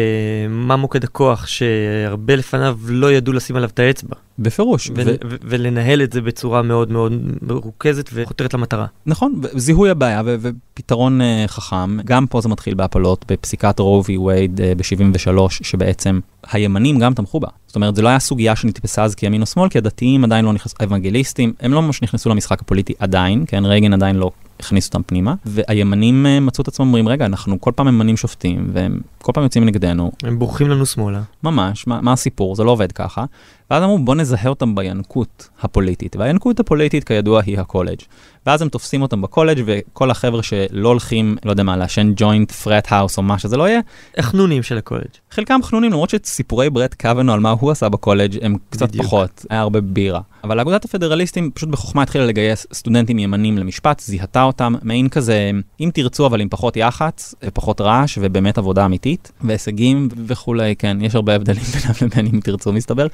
מה 0.49 0.77
מוקד 0.77 1.05
הכוח 1.05 1.47
שהרבה 1.47 2.37
לפניו 2.37 2.79
לא 2.89 3.13
ידעו 3.13 3.33
לשים 3.33 3.57
עליו 3.57 3.69
את 3.69 3.79
האצבע. 3.79 4.17
בפירוש. 4.39 4.91
ו- 4.91 5.03
ו- 5.05 5.37
ולנהל 5.43 6.03
את 6.03 6.13
זה 6.13 6.21
בצורה 6.21 6.63
מאוד 6.63 6.93
מאוד 6.93 7.13
מרוכזת 7.43 8.11
וחותרת 8.13 8.55
למטרה. 8.55 8.87
נכון, 9.07 9.41
זיהוי 9.55 9.91
הבעיה 9.91 10.23
ו- 10.25 10.37
ופתרון 10.41 11.21
uh, 11.21 11.49
חכם. 11.49 12.01
גם 12.01 12.27
פה 12.27 12.41
זה 12.41 12.49
מתחיל 12.49 12.75
בהפלות, 12.75 13.25
בפסיקת 13.29 13.79
רובי 13.79 14.19
וייד 14.19 14.61
uh, 14.61 14.79
ב-73, 14.79 15.49
שבעצם 15.51 16.21
הימנים 16.53 16.99
גם 16.99 17.15
תמכו 17.15 17.41
בה. 17.41 17.49
זאת 17.69 17.77
אומרת, 17.77 17.97
זו 17.97 18.03
לא 18.03 18.09
הייתה 18.09 18.25
סוגיה 18.25 18.57
שנתפסה 18.57 19.05
אז 19.05 19.15
כימין 19.15 19.41
או 19.41 19.47
שמאל, 19.47 19.69
כי 19.69 19.79
הדתיים 19.79 20.25
עדיין 20.25 20.45
לא 20.45 20.53
נכנסו, 20.53 20.77
האוונגליסטים, 20.81 21.53
הם 21.61 21.73
לא 21.73 21.83
ממש 21.83 22.03
נכנסו 22.03 22.31
למשחק 22.31 22.61
הפוליטי 22.61 22.93
עדיין, 22.99 23.45
כן, 23.47 23.65
רייגן 23.65 23.93
עדיין 23.93 24.17
לא 24.17 24.31
הכניס 24.61 24.87
אותם 24.87 25.03
פנימה, 25.03 25.35
והימנים 25.45 26.27
אה, 26.27 26.41
מצאו 26.41 26.63
את 26.63 26.69
עצמם 26.69 26.87
אומרים, 26.87 27.09
רגע, 27.09 27.27
אנחנו 27.27 27.61
כל 27.61 27.71
פעם 27.75 27.89
ממנים 27.89 28.17
שופטים, 28.17 28.71
והם 28.73 29.01
כל 29.23 29.33
פעם 29.33 29.45
יוצאים 29.45 29.65
נגדנו. 29.65 30.13
הם 30.23 30.39
בורחים 30.39 30.69
לנו 30.69 30.87
שמאלה. 30.87 31.21
ממש, 31.43 31.87
מה, 31.87 32.01
מה 32.01 32.13
הסיפור? 32.13 32.55
זה 32.57 32.65
לא 32.65 32.71
עובד 32.71 32.93
ככה. 32.93 33.25
ואז 33.71 33.83
אמרו, 33.83 33.99
בוא 33.99 34.15
נזהה 34.15 34.49
אותם 34.49 34.75
בינקות 34.75 35.49
הפוליטית, 35.61 36.17
והינקות 36.17 36.61
הפוליטית 36.61 37.05
כידוע 37.05 37.43
היא 37.47 37.59
הקולג'. 37.59 37.99
ואז 38.47 38.63
הם 38.63 38.69
תופסים 38.69 39.03
אותם 39.03 39.23
בקולג' 39.23 39.63
וכל 39.67 40.11
החבר'ה 40.11 40.43
שלא 40.43 40.89
הולכים, 40.89 41.37
לא 41.45 41.51
יודע 41.51 41.63
מה, 41.63 41.77
לעשן 41.77 42.13
ג'וינט, 42.17 42.53
frat 42.53 42.87
house 42.91 43.19
או 43.19 43.23
מה 43.23 43.39
שזה 43.39 43.57
לא 43.57 43.69
יהיה. 43.69 43.81
החנונים 44.17 44.63
של 44.63 44.79
הקולג'. 44.79 45.05
חלקם 45.31 45.61
חנונים, 45.63 45.93
למרות 45.93 46.11
שסיפורי 46.11 46.71
ברט 46.71 46.95
קוונו 46.95 47.33
על 47.33 47.41
מה 47.41 47.51
הוא 47.51 47.71
עשה 47.71 47.89
בקולג' 47.89 48.39
הם 48.43 48.57
קצת 48.71 48.89
בדיוק. 48.89 49.05
פחות, 49.05 49.47
היה 49.51 49.61
הרבה 49.61 49.81
בירה. 49.81 50.21
אבל 50.45 50.61
אגודת 50.61 50.85
הפדרליסטים 50.85 51.51
פשוט 51.51 51.69
בחוכמה 51.69 52.03
התחילה 52.03 52.27
לגייס 52.27 52.67
סטודנטים 52.73 53.19
ימנים 53.19 53.59
למשפט, 53.59 54.01
זיהתה 54.01 54.43
אותם, 54.43 54.75
מעין 54.83 55.09
כזה, 55.09 55.51
אם 55.81 55.91
תרצו 55.95 56.27
אבל 56.27 56.41
עם 56.41 56.49
פחות 56.49 56.77
יח"צ 56.77 57.35
ופחות 57.45 57.81
רעש 57.81 58.19
ובאמת 58.21 58.59
עבודה 58.59 58.85
אמיתית, 58.85 59.33
והישגים 59.41 60.09
וכולי, 60.27 60.77
כן, 60.77 60.99
יש 61.01 61.15
הרבה 61.15 61.35
הבדלים 61.35 61.63
בינם 61.73 61.95
לבין 62.03 62.27
אם 62.35 62.41
תרצו 62.41 62.73
מסתבר. 62.73 63.07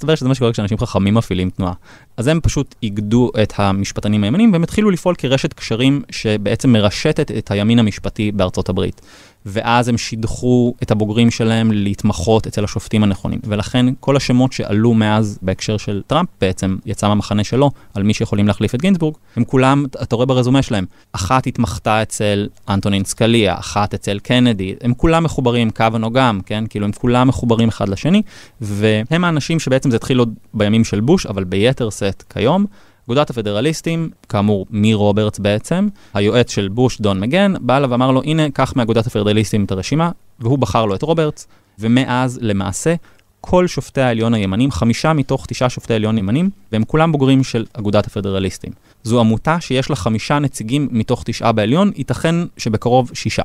מסתבר 0.00 0.14
שזה 0.14 0.28
מה 0.28 0.34
שקורה 0.34 0.52
כשאנשים 0.52 0.78
חכמים 0.78 1.14
מפעילים 1.14 1.50
תנועה. 1.50 1.72
אז 2.16 2.26
הם 2.26 2.40
פשוט 2.42 2.74
איגדו 2.82 3.30
את 3.42 3.52
המשפטנים 3.56 4.24
הימנים 4.24 4.52
והם 4.52 4.62
התחילו 4.62 4.90
לפעול 4.90 5.14
כרשת 5.18 5.52
קשרים 5.52 6.02
שבעצם 6.10 6.72
מרשתת 6.72 7.30
את 7.30 7.50
הימין 7.50 7.78
המשפטי 7.78 8.32
בארצות 8.32 8.68
הברית. 8.68 9.00
ואז 9.46 9.88
הם 9.88 9.98
שידחו 9.98 10.74
את 10.82 10.90
הבוגרים 10.90 11.30
שלהם 11.30 11.72
להתמחות 11.72 12.46
אצל 12.46 12.64
השופטים 12.64 13.02
הנכונים. 13.02 13.40
ולכן 13.44 13.86
כל 14.00 14.16
השמות 14.16 14.52
שעלו 14.52 14.94
מאז 14.94 15.38
בהקשר 15.42 15.76
של 15.76 16.02
טראמפ 16.06 16.28
בעצם, 16.40 16.76
יצא 16.86 17.08
מהמחנה 17.08 17.44
שלו, 17.44 17.70
על 17.94 18.02
מי 18.02 18.14
שיכולים 18.14 18.46
להחליף 18.46 18.74
את 18.74 18.82
גינזבורג, 18.82 19.14
הם 19.36 19.44
כולם, 19.44 19.84
אתה 20.02 20.16
רואה 20.16 20.26
ברזומה 20.26 20.62
שלהם, 20.62 20.84
אחת 21.12 21.46
התמחתה 21.46 22.02
אצל 22.02 22.48
אנטונין 22.68 23.04
סקליה, 23.04 23.58
אחת 23.58 23.94
אצל 23.94 24.18
קנדי, 24.18 24.74
הם 24.80 24.94
כולם 24.94 25.24
מחוברים, 25.24 25.70
קוונו 25.70 26.12
גם, 26.12 26.40
כן? 26.46 26.64
כאילו 26.68 26.84
הם 26.84 26.92
כולם 26.92 27.28
מחוברים 27.28 27.68
אחד 27.68 27.88
לשני, 27.88 28.22
והם 28.60 29.24
האנשים 29.24 29.60
שבעצם 29.60 29.90
זה 29.90 29.96
התחיל 29.96 30.18
עוד 30.18 30.34
בימים 30.54 30.84
של 30.84 31.00
בוש, 31.00 31.26
אבל 31.26 31.44
ביתר 31.44 31.90
שאת 31.90 32.24
כיום. 32.32 32.66
אגודת 33.10 33.30
הפדרליסטים, 33.30 34.10
כאמור, 34.28 34.66
מי 34.70 34.94
רוברטס 34.94 35.38
בעצם, 35.38 35.88
היועץ 36.14 36.50
של 36.50 36.68
בוש, 36.68 37.00
דון 37.00 37.20
מגן, 37.20 37.54
בא 37.60 37.76
אליו 37.76 37.90
ואמר 37.90 38.10
לו, 38.10 38.22
הנה, 38.22 38.50
קח 38.50 38.72
מאגודת 38.76 39.06
הפדרליסטים 39.06 39.64
את 39.64 39.70
הרשימה, 39.70 40.10
והוא 40.40 40.58
בחר 40.58 40.84
לו 40.84 40.94
את 40.94 41.02
רוברטס, 41.02 41.46
ומאז, 41.78 42.38
למעשה, 42.42 42.94
כל 43.40 43.66
שופטי 43.66 44.00
העליון 44.00 44.34
הימנים, 44.34 44.70
חמישה 44.70 45.12
מתוך 45.12 45.46
תשעה 45.46 45.68
שופטי 45.68 45.92
העליון 45.92 46.18
ימנים, 46.18 46.50
והם 46.72 46.84
כולם 46.84 47.12
בוגרים 47.12 47.44
של 47.44 47.64
אגודת 47.72 48.06
הפדרליסטים. 48.06 48.72
זו 49.02 49.20
עמותה 49.20 49.60
שיש 49.60 49.90
לה 49.90 49.96
חמישה 49.96 50.38
נציגים 50.38 50.88
מתוך 50.90 51.22
תשעה 51.26 51.52
בעליון, 51.52 51.90
ייתכן 51.96 52.34
שבקרוב 52.56 53.10
שישה. 53.14 53.42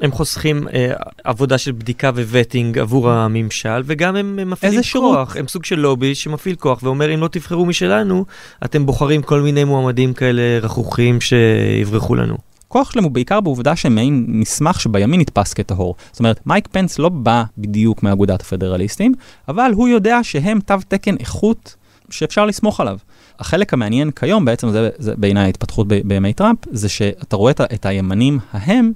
הם 0.00 0.12
חוסכים 0.12 0.68
אה, 0.68 0.92
עבודה 1.24 1.58
של 1.58 1.72
בדיקה 1.72 2.10
ווטינג 2.14 2.78
עבור 2.78 3.10
הממשל, 3.10 3.82
וגם 3.84 4.16
הם, 4.16 4.38
הם 4.38 4.50
מפעילים 4.50 4.80
כוח. 4.92 5.36
הם 5.36 5.48
סוג 5.48 5.64
של 5.64 5.78
לובי 5.78 6.14
שמפעיל 6.14 6.56
כוח 6.56 6.82
ואומר, 6.82 7.14
אם 7.14 7.20
לא 7.20 7.28
תבחרו 7.28 7.66
משלנו, 7.66 8.24
אתם 8.64 8.86
בוחרים 8.86 9.22
כל 9.22 9.40
מיני 9.40 9.64
מועמדים 9.64 10.14
כאלה 10.14 10.42
רכוכים 10.62 11.18
שיברחו 11.20 12.14
לנו. 12.14 12.36
הכוח 12.66 12.92
שלהם 12.92 13.04
הוא 13.04 13.12
בעיקר 13.12 13.40
בעובדה 13.40 13.76
שהם 13.76 13.94
מעין 13.94 14.24
מסמך 14.28 14.80
שבימין 14.80 15.20
נתפס 15.20 15.54
כטהור. 15.54 15.94
זאת 16.12 16.18
אומרת, 16.18 16.40
מייק 16.46 16.68
פנס 16.72 16.98
לא 16.98 17.08
בא 17.08 17.44
בדיוק 17.58 18.02
מאגודת 18.02 18.40
הפדרליסטים, 18.40 19.14
אבל 19.48 19.70
הוא 19.74 19.88
יודע 19.88 20.18
שהם 20.22 20.60
תו 20.60 20.74
תקן 20.88 21.16
איכות 21.16 21.76
שאפשר 22.10 22.46
לסמוך 22.46 22.80
עליו. 22.80 22.98
החלק 23.38 23.74
המעניין 23.74 24.10
כיום, 24.10 24.44
בעצם 24.44 24.70
זה, 24.70 24.90
זה 24.98 25.14
בעיניי 25.16 25.44
ההתפתחות 25.44 25.86
בימי 25.88 26.32
טראמפ, 26.32 26.58
זה 26.70 26.88
שאתה 26.88 27.36
רואה 27.36 27.50
את, 27.50 27.60
את 27.60 27.86
הימנים 27.86 28.38
ההם, 28.52 28.92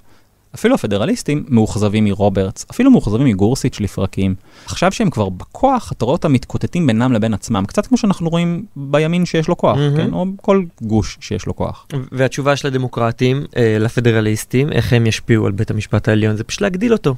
אפילו 0.54 0.74
הפדרליסטים 0.74 1.44
מאוכזבים 1.48 2.04
מרוברטס, 2.04 2.66
אפילו 2.70 2.90
מאוכזבים 2.90 3.26
מגורסיץ' 3.26 3.80
לפרקים. 3.80 4.34
עכשיו 4.66 4.92
שהם 4.92 5.10
כבר 5.10 5.28
בכוח, 5.28 5.92
אתה 5.92 6.04
רואה 6.04 6.12
אותם 6.12 6.32
מתקוטטים 6.32 6.86
בינם 6.86 7.12
לבין 7.12 7.34
עצמם, 7.34 7.64
קצת 7.66 7.86
כמו 7.86 7.98
שאנחנו 7.98 8.28
רואים 8.28 8.64
בימין 8.76 9.24
שיש 9.24 9.48
לו 9.48 9.56
כוח, 9.56 9.76
mm-hmm. 9.76 9.96
כן? 9.96 10.12
או 10.12 10.26
כל 10.36 10.64
גוש 10.82 11.18
שיש 11.20 11.46
לו 11.46 11.56
כוח. 11.56 11.86
והתשובה 12.12 12.56
של 12.56 12.68
הדמוקרטים 12.68 13.44
אה, 13.56 13.76
לפדרליסטים, 13.80 14.72
איך 14.72 14.92
הם 14.92 15.06
ישפיעו 15.06 15.46
על 15.46 15.52
בית 15.52 15.70
המשפט 15.70 16.08
העליון, 16.08 16.36
זה 16.36 16.44
פשוט 16.44 16.60
להגדיל 16.60 16.92
אותו. 16.92 17.14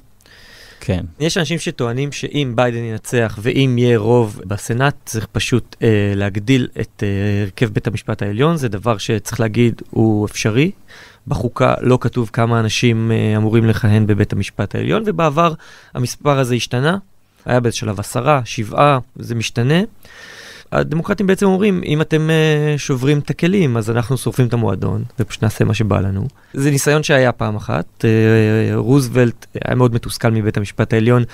כן. 0.81 1.05
יש 1.21 1.37
אנשים 1.37 1.59
שטוענים 1.59 2.13
שאם 2.13 2.53
ביידן 2.55 2.85
ינצח 2.85 3.39
ואם 3.43 3.77
יהיה 3.79 3.99
רוב 3.99 4.41
בסנאט, 4.47 4.95
צריך 5.05 5.27
פשוט 5.33 5.77
אה, 5.83 6.13
להגדיל 6.15 6.69
את 6.81 7.03
אה, 7.03 7.43
הרכב 7.43 7.67
בית 7.73 7.87
המשפט 7.87 8.23
העליון, 8.23 8.57
זה 8.57 8.69
דבר 8.69 8.99
שצריך 8.99 9.41
להגיד 9.41 9.83
הוא 9.91 10.27
אפשרי. 10.27 10.71
בחוקה 11.29 11.75
לא 11.81 11.99
כתוב 12.01 12.31
כמה 12.33 12.61
אנשים 12.61 13.13
אה, 13.13 13.37
אמורים 13.37 13.65
לכהן 13.65 14.07
בבית 14.07 14.33
המשפט 14.33 14.75
העליון, 14.75 15.03
ובעבר 15.07 15.53
המספר 15.95 16.39
הזה 16.39 16.55
השתנה, 16.55 16.99
היה 17.45 17.61
באיזה 17.61 17.77
שלב 17.77 18.01
עשרה, 18.01 18.41
שבעה, 18.45 18.99
זה 19.17 19.35
משתנה. 19.35 19.81
הדמוקרטים 20.73 21.27
בעצם 21.27 21.47
אומרים, 21.47 21.83
אם 21.85 22.01
אתם 22.01 22.29
uh, 22.31 22.79
שוברים 22.79 23.19
את 23.19 23.31
הכלים, 23.31 23.77
אז 23.77 23.91
אנחנו 23.91 24.17
שורפים 24.17 24.47
את 24.47 24.53
המועדון, 24.53 25.05
ופשוט 25.21 25.43
נעשה 25.43 25.65
מה 25.65 25.75
שבא 25.75 26.01
לנו. 26.01 26.27
זה 26.55 26.71
ניסיון 26.71 27.03
שהיה 27.03 27.33
פעם 27.33 27.57
אחת. 27.57 27.87
Uh, 27.99 28.75
רוזוולט 28.75 29.47
היה 29.65 29.75
מאוד 29.75 29.95
מתוסכל 29.95 30.31
מבית 30.31 30.57
המשפט 30.57 30.93
העליון, 30.93 31.25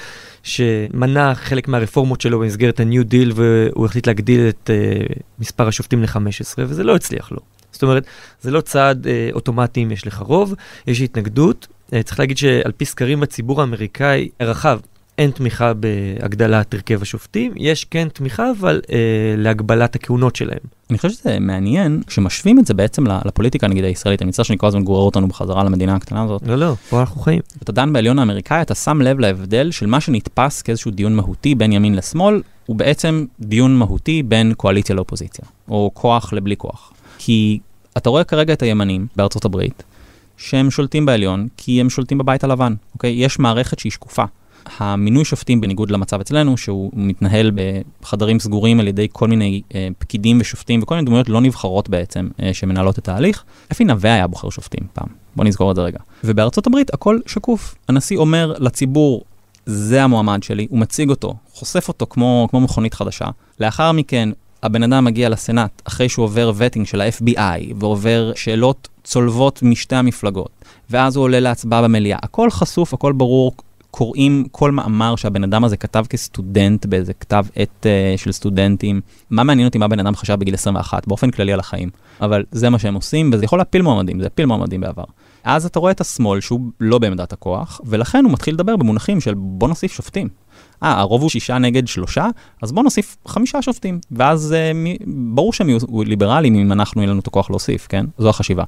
שמנע 0.42 1.34
חלק 1.34 1.68
מהרפורמות 1.68 2.20
שלו 2.20 2.40
במסגרת 2.40 2.80
ה-New 2.80 3.04
Deal, 3.12 3.32
והוא 3.34 3.86
החליט 3.86 4.06
להגדיל 4.06 4.48
את 4.48 4.70
uh, 4.70 5.18
מספר 5.38 5.68
השופטים 5.68 6.02
ל-15, 6.02 6.18
וזה 6.58 6.84
לא 6.84 6.94
הצליח 6.96 7.32
לו. 7.32 7.38
זאת 7.72 7.82
אומרת, 7.82 8.06
זה 8.40 8.50
לא 8.50 8.60
צעד 8.60 9.06
אה, 9.06 9.28
אוטומטי 9.32 9.82
אם 9.82 9.92
יש 9.92 10.06
לך 10.06 10.18
רוב, 10.18 10.54
יש 10.86 11.00
התנגדות. 11.00 11.66
אה, 11.92 12.02
צריך 12.02 12.18
להגיד 12.18 12.38
שעל 12.38 12.72
פי 12.76 12.84
סקרים 12.84 13.20
בציבור 13.20 13.60
האמריקאי 13.60 14.28
הרחב, 14.40 14.80
אין 15.22 15.30
תמיכה 15.30 15.72
בהגדלת 15.74 16.74
הרכב 16.74 17.02
השופטים, 17.02 17.52
יש 17.56 17.84
כן 17.84 18.08
תמיכה, 18.08 18.50
אבל 18.60 18.80
אה, 18.92 18.96
להגבלת 19.36 19.94
הכהונות 19.94 20.36
שלהם. 20.36 20.58
אני 20.90 20.98
חושב 20.98 21.10
שזה 21.10 21.38
מעניין, 21.38 22.02
כשמשווים 22.06 22.58
את 22.58 22.66
זה 22.66 22.74
בעצם 22.74 23.04
לפוליטיקה 23.24 23.68
נגיד 23.68 23.84
הישראלית, 23.84 24.22
אני 24.22 24.28
מצטער 24.28 24.44
שאני 24.44 24.58
כל 24.58 24.66
הזמן 24.66 24.84
גורר 24.84 25.02
אותנו 25.02 25.28
בחזרה 25.28 25.64
למדינה 25.64 25.94
הקטנה 25.94 26.22
הזאת. 26.22 26.42
לא, 26.46 26.56
לא, 26.56 26.74
פה 26.88 27.00
אנחנו 27.00 27.20
חיים. 27.20 27.40
אתה 27.62 27.72
דן 27.72 27.92
בעליון 27.92 28.18
האמריקאי, 28.18 28.62
אתה 28.62 28.74
שם 28.74 29.02
לב 29.02 29.18
להבדל 29.18 29.70
של 29.70 29.86
מה 29.86 30.00
שנתפס 30.00 30.62
כאיזשהו 30.62 30.90
דיון 30.90 31.16
מהותי 31.16 31.54
בין 31.54 31.72
ימין 31.72 31.94
לשמאל, 31.94 32.42
הוא 32.66 32.76
בעצם 32.76 33.24
דיון 33.40 33.76
מהותי 33.76 34.22
בין 34.22 34.54
קואליציה 34.56 34.96
לאופוזיציה, 34.96 35.44
או 35.68 35.90
כוח 35.94 36.32
לבלי 36.32 36.56
כוח. 36.56 36.92
כי 37.18 37.58
אתה 37.96 38.10
רואה 38.10 38.24
כרגע 38.24 38.52
את 38.52 38.62
הימנים 38.62 39.06
בארצות 39.16 39.44
הברית, 39.44 39.82
שהם 40.36 40.70
שולטים 40.70 41.06
בעליון, 41.06 41.48
כי 41.56 41.80
הם 41.80 41.90
שולטים 41.90 42.18
בבית 42.18 42.44
הלבן, 42.44 42.74
אוקיי? 42.94 43.24
יש 43.24 43.38
מערכת 43.38 43.78
שהיא 43.78 43.92
שקופה. 43.92 44.24
המינוי 44.78 45.24
שופטים, 45.24 45.60
בניגוד 45.60 45.90
למצב 45.90 46.20
אצלנו, 46.20 46.56
שהוא 46.56 46.90
מתנהל 46.94 47.50
בחדרים 48.02 48.40
סגורים 48.40 48.80
על 48.80 48.88
ידי 48.88 49.06
כל 49.12 49.28
מיני 49.28 49.62
אה, 49.74 49.88
פקידים 49.98 50.38
ושופטים 50.40 50.82
וכל 50.82 50.94
מיני 50.94 51.06
דמויות 51.06 51.28
לא 51.28 51.40
נבחרות 51.40 51.88
בעצם, 51.88 52.28
אה, 52.42 52.54
שמנהלות 52.54 52.98
את 52.98 53.08
ההליך. 53.08 53.44
אפי 53.72 53.84
נווה 53.84 54.14
היה 54.14 54.26
בוחר 54.26 54.50
שופטים 54.50 54.86
פעם, 54.92 55.08
בוא 55.36 55.44
נזכור 55.44 55.70
את 55.70 55.76
זה 55.76 55.82
רגע. 55.82 55.98
ובארצות 56.24 56.66
הברית 56.66 56.94
הכל 56.94 57.18
שקוף. 57.26 57.74
הנשיא 57.88 58.16
אומר 58.16 58.54
לציבור, 58.58 59.22
זה 59.66 60.02
המועמד 60.02 60.42
שלי, 60.42 60.66
הוא 60.70 60.78
מציג 60.78 61.10
אותו, 61.10 61.34
חושף 61.52 61.88
אותו 61.88 62.06
כמו, 62.10 62.48
כמו 62.50 62.60
מכונית 62.60 62.94
חדשה. 62.94 63.26
לאחר 63.60 63.92
מכן 63.92 64.28
הבן 64.62 64.82
אדם 64.82 65.04
מגיע 65.04 65.28
לסנאט 65.28 65.82
אחרי 65.84 66.08
שהוא 66.08 66.24
עובר 66.24 66.52
וטינג 66.56 66.86
של 66.86 67.00
ה-FBI 67.00 67.74
ועובר 67.76 68.32
שאלות 68.34 68.88
צולבות 69.04 69.62
משתי 69.62 69.96
המפלגות, 69.96 70.50
ואז 70.90 71.16
הוא 71.16 71.22
עולה 71.22 71.40
להצבעה 71.40 71.82
במליאה. 71.82 72.18
הכל 72.22 72.50
חשוף, 72.50 72.94
הכל 72.94 73.12
ברור, 73.12 73.52
קוראים 73.94 74.44
כל 74.52 74.70
מאמר 74.70 75.16
שהבן 75.16 75.44
אדם 75.44 75.64
הזה 75.64 75.76
כתב 75.76 76.04
כסטודנט 76.08 76.86
באיזה 76.86 77.12
כתב 77.12 77.44
עת 77.56 77.86
uh, 77.86 78.18
של 78.18 78.32
סטודנטים. 78.32 79.00
מה 79.30 79.44
מעניין 79.44 79.68
אותי 79.68 79.78
מה 79.78 79.88
בן 79.88 80.00
אדם 80.00 80.16
חשב 80.16 80.34
בגיל 80.34 80.54
21, 80.54 81.06
באופן 81.08 81.30
כללי 81.30 81.52
על 81.52 81.60
החיים. 81.60 81.90
אבל 82.20 82.44
זה 82.52 82.70
מה 82.70 82.78
שהם 82.78 82.94
עושים, 82.94 83.30
וזה 83.32 83.44
יכול 83.44 83.58
להפיל 83.58 83.82
מועמדים, 83.82 84.20
זה 84.20 84.26
הפיל 84.26 84.46
מועמדים 84.46 84.80
בעבר. 84.80 85.04
אז 85.44 85.66
אתה 85.66 85.78
רואה 85.78 85.92
את 85.92 86.00
השמאל 86.00 86.40
שהוא 86.40 86.60
לא 86.80 86.98
בעמדת 86.98 87.32
הכוח, 87.32 87.80
ולכן 87.84 88.24
הוא 88.24 88.32
מתחיל 88.32 88.54
לדבר 88.54 88.76
במונחים 88.76 89.20
של 89.20 89.34
בוא 89.36 89.68
נוסיף 89.68 89.92
שופטים. 89.92 90.28
אה, 90.82 90.98
הרוב 90.98 91.22
הוא 91.22 91.30
שישה 91.30 91.58
נגד 91.58 91.88
שלושה, 91.88 92.26
אז 92.62 92.72
בוא 92.72 92.82
נוסיף 92.82 93.16
חמישה 93.26 93.62
שופטים. 93.62 94.00
ואז 94.10 94.52
אה, 94.52 94.72
מי, 94.72 94.96
ברור 95.06 95.52
שהם 95.52 95.68
יהיו 95.68 95.78
ליברליים 96.06 96.54
אם 96.54 96.72
אנחנו, 96.72 97.00
יהיה 97.00 97.10
לנו 97.10 97.20
את 97.20 97.26
הכוח 97.26 97.50
להוסיף, 97.50 97.86
כן? 97.86 98.06
זו 98.18 98.28
החשיבה. 98.28 98.64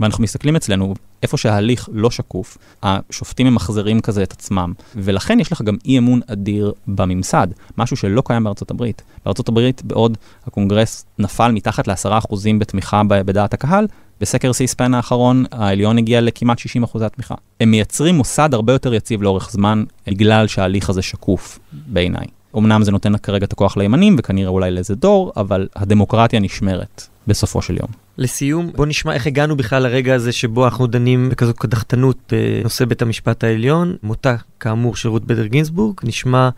ואנחנו 0.00 0.24
מסתכלים 0.24 0.56
אצלנו, 0.56 0.94
איפה 1.22 1.36
שההליך 1.36 1.88
לא 1.92 2.10
שקוף, 2.10 2.58
השופטים 2.82 3.46
ממחזרים 3.46 4.00
כזה 4.00 4.22
את 4.22 4.32
עצמם, 4.32 4.72
ולכן 4.94 5.40
יש 5.40 5.52
לך 5.52 5.62
גם 5.62 5.76
אי 5.84 5.98
אמון 5.98 6.20
אדיר 6.26 6.72
בממסד, 6.88 7.46
משהו 7.78 7.96
שלא 7.96 8.22
קיים 8.26 8.44
בארצות 8.44 8.70
הברית. 8.70 9.02
בארצות 9.24 9.48
הברית, 9.48 9.82
בעוד 9.84 10.18
הקונגרס 10.46 11.04
נפל 11.18 11.52
מתחת 11.52 11.88
ל-10% 11.88 12.34
בתמיכה 12.58 13.02
בדעת 13.08 13.54
הקהל, 13.54 13.86
בסקר 14.20 14.52
סיספן 14.52 14.94
האחרון, 14.94 15.44
העליון 15.52 15.98
הגיע 15.98 16.20
לכמעט 16.20 16.58
60 16.58 16.82
אחוזי 16.82 17.04
התמיכה. 17.04 17.34
הם 17.60 17.70
מייצרים 17.70 18.14
מוסד 18.14 18.54
הרבה 18.54 18.72
יותר 18.72 18.94
יציב 18.94 19.22
לאורך 19.22 19.50
זמן, 19.50 19.84
בגלל 20.06 20.46
שההליך 20.46 20.90
הזה 20.90 21.02
שקוף 21.02 21.58
בעיניי. 21.72 22.26
אמנם 22.56 22.82
זה 22.82 22.92
נותן 22.92 23.16
כרגע 23.16 23.46
את 23.46 23.52
הכוח 23.52 23.76
לימנים, 23.76 24.16
וכנראה 24.18 24.48
אולי 24.48 24.70
לאיזה 24.70 24.94
דור, 24.94 25.32
אבל 25.36 25.68
הדמוקרטיה 25.76 26.40
נשמרת 26.40 27.06
בסופו 27.26 27.62
של 27.62 27.76
יום. 27.76 27.88
לסיום, 28.18 28.72
בוא 28.72 28.86
נשמע 28.86 29.14
איך 29.14 29.26
הגענו 29.26 29.56
בכלל 29.56 29.82
לרגע 29.82 30.14
הזה 30.14 30.32
שבו 30.32 30.64
אנחנו 30.64 30.86
דנים 30.86 31.28
בכזו 31.28 31.54
קדחתנות 31.54 32.32
בנושא 32.32 32.84
בית 32.84 33.02
המשפט 33.02 33.44
העליון. 33.44 33.96
מותה, 34.02 34.36
כאמור, 34.60 34.96
של 34.96 35.08
רות 35.08 35.24
בדר 35.24 35.46
גינזבורג, 35.46 36.00
נשמע 36.02 36.48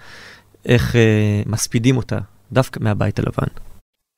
איך 0.67 0.97
אה, 0.97 1.43
מספידים 1.47 1.97
אותה 1.97 2.19
דווקא 2.53 2.81
מהבית 2.83 3.19
הלבן. 3.19 3.68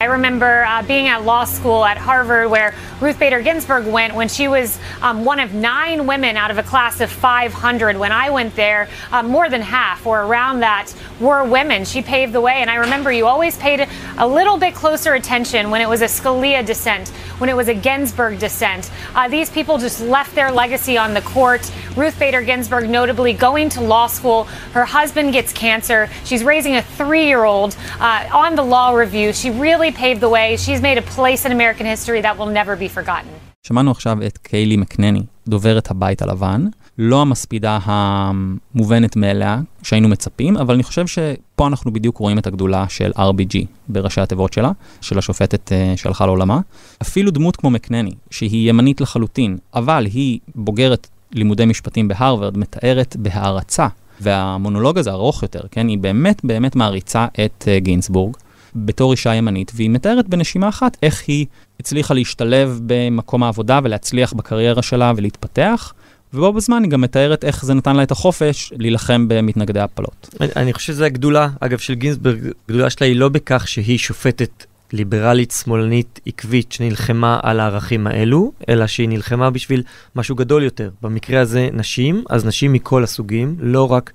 I 0.02 0.06
remember 0.06 0.64
uh, 0.64 0.82
being 0.84 1.08
at 1.08 1.26
law 1.26 1.44
school 1.44 1.84
at 1.84 1.98
Harvard 1.98 2.50
where 2.50 2.74
Ruth 3.02 3.18
Bader 3.18 3.42
Ginsburg 3.42 3.86
went 3.86 4.14
when 4.14 4.28
she 4.28 4.48
was 4.48 4.78
um, 5.02 5.26
one 5.26 5.38
of 5.38 5.52
nine 5.52 6.06
women 6.06 6.38
out 6.38 6.50
of 6.50 6.56
a 6.56 6.62
class 6.62 7.02
of 7.02 7.10
500. 7.10 7.98
When 7.98 8.10
I 8.10 8.30
went 8.30 8.56
there, 8.56 8.88
uh, 9.12 9.22
more 9.22 9.50
than 9.50 9.60
half 9.60 10.06
or 10.06 10.22
around 10.22 10.60
that 10.60 10.90
were 11.20 11.44
women. 11.44 11.84
She 11.84 12.00
paved 12.00 12.32
the 12.32 12.40
way. 12.40 12.62
And 12.62 12.70
I 12.70 12.76
remember 12.76 13.12
you 13.12 13.26
always 13.26 13.58
paid 13.58 13.86
a 14.16 14.26
little 14.26 14.56
bit 14.56 14.74
closer 14.74 15.12
attention 15.12 15.70
when 15.70 15.82
it 15.82 15.88
was 15.88 16.00
a 16.00 16.06
Scalia 16.06 16.64
dissent, 16.64 17.10
when 17.36 17.50
it 17.50 17.56
was 17.56 17.68
a 17.68 17.74
Ginsburg 17.74 18.38
dissent. 18.38 18.90
Uh, 19.14 19.28
these 19.28 19.50
people 19.50 19.76
just 19.76 20.00
left 20.00 20.34
their 20.34 20.50
legacy 20.50 20.96
on 20.96 21.12
the 21.12 21.20
court. 21.20 21.70
Ruth 21.94 22.18
Bader 22.18 22.40
Ginsburg, 22.40 22.88
notably 22.88 23.34
going 23.34 23.68
to 23.68 23.82
law 23.82 24.06
school. 24.06 24.44
Her 24.72 24.86
husband 24.86 25.34
gets 25.34 25.52
cancer. 25.52 26.08
She's 26.24 26.42
raising 26.42 26.76
a 26.76 26.82
three 26.82 27.26
year 27.26 27.44
old 27.44 27.76
uh, 27.98 28.30
on 28.32 28.54
the 28.54 28.62
law 28.62 28.92
review. 28.94 29.34
She 29.34 29.50
really 29.50 29.89
really 29.90 30.02
paved 30.02 30.20
the 30.20 30.28
way. 30.28 30.56
She's 30.56 30.80
made 30.82 30.98
a 30.98 31.06
place 31.16 31.44
in 31.46 31.52
American 31.52 31.86
history 31.86 32.20
that 32.22 32.36
will 32.38 32.52
never 32.58 32.76
be 32.76 32.88
forgotten. 32.88 33.30
שמענו 33.62 33.90
עכשיו 33.90 34.18
את 34.26 34.38
קיילי 34.38 34.76
מקנני, 34.76 35.22
דוברת 35.48 35.90
הבית 35.90 36.22
הלבן, 36.22 36.66
לא 36.98 37.22
המספידה 37.22 37.78
המובנת 37.82 39.16
מאליה 39.16 39.60
שהיינו 39.82 40.08
מצפים, 40.08 40.56
אבל 40.56 40.74
אני 40.74 40.82
חושב 40.82 41.06
שפה 41.06 41.66
אנחנו 41.66 41.92
בדיוק 41.92 42.16
רואים 42.16 42.38
את 42.38 42.46
הגדולה 42.46 42.84
של 42.88 43.10
RBG 43.16 43.66
בראשי 43.88 44.20
התיבות 44.20 44.52
שלה, 44.52 44.70
של 45.00 45.18
השופטת 45.18 45.68
uh, 45.68 45.96
שהלכה 45.96 46.26
לעולמה. 46.26 46.60
אפילו 47.02 47.30
דמות 47.30 47.56
כמו 47.56 47.70
מקנני, 47.70 48.10
שהיא 48.30 48.68
ימנית 48.68 49.00
לחלוטין, 49.00 49.58
אבל 49.74 50.06
היא 50.12 50.38
בוגרת 50.54 51.08
לימודי 51.32 51.64
משפטים 51.64 52.08
בהרווארד, 52.08 52.58
מתארת 52.58 53.16
בהערצה, 53.18 53.86
והמונולוג 54.20 54.98
הזה 54.98 55.10
ארוך 55.10 55.42
יותר, 55.42 55.60
כן? 55.70 55.88
היא 55.88 55.98
באמת 55.98 56.44
באמת 56.44 56.76
מעריצה 56.76 57.26
את 57.44 57.68
uh. 57.86 58.49
בתור 58.74 59.12
אישה 59.12 59.34
ימנית, 59.34 59.72
והיא 59.74 59.90
מתארת 59.90 60.28
בנשימה 60.28 60.68
אחת 60.68 60.96
איך 61.02 61.22
היא 61.26 61.46
הצליחה 61.80 62.14
להשתלב 62.14 62.80
במקום 62.86 63.42
העבודה 63.42 63.80
ולהצליח 63.84 64.32
בקריירה 64.32 64.82
שלה 64.82 65.12
ולהתפתח. 65.16 65.92
ובו 66.34 66.52
בזמן 66.52 66.82
היא 66.82 66.90
גם 66.90 67.00
מתארת 67.00 67.44
איך 67.44 67.64
זה 67.64 67.74
נתן 67.74 67.96
לה 67.96 68.02
את 68.02 68.10
החופש 68.10 68.72
להילחם 68.76 69.28
במתנגדי 69.28 69.80
הפלות. 69.80 70.34
אני, 70.56 70.72
חושב 70.72 70.92
שזו 70.92 71.04
הגדולה, 71.04 71.48
אגב, 71.60 71.78
של 71.78 71.94
גינסברג, 71.94 72.38
הגדולה 72.68 72.90
שלה 72.90 73.06
היא 73.06 73.16
לא 73.16 73.28
בכך 73.28 73.68
שהיא 73.68 73.98
שופטת 73.98 74.64
ליברלית 74.92 75.50
שמאלנית 75.50 76.20
עקבית 76.26 76.72
שנלחמה 76.72 77.40
על 77.42 77.60
הערכים 77.60 78.06
האלו, 78.06 78.52
אלא 78.68 78.86
שהיא 78.86 79.08
נלחמה 79.08 79.50
בשביל 79.50 79.82
משהו 80.16 80.36
גדול 80.36 80.62
יותר. 80.62 80.90
במקרה 81.02 81.40
הזה 81.40 81.68
נשים, 81.72 82.24
אז 82.30 82.46
נשים 82.46 82.72
מכל 82.72 83.04
הסוגים, 83.04 83.56
לא 83.58 83.92
רק 83.92 84.12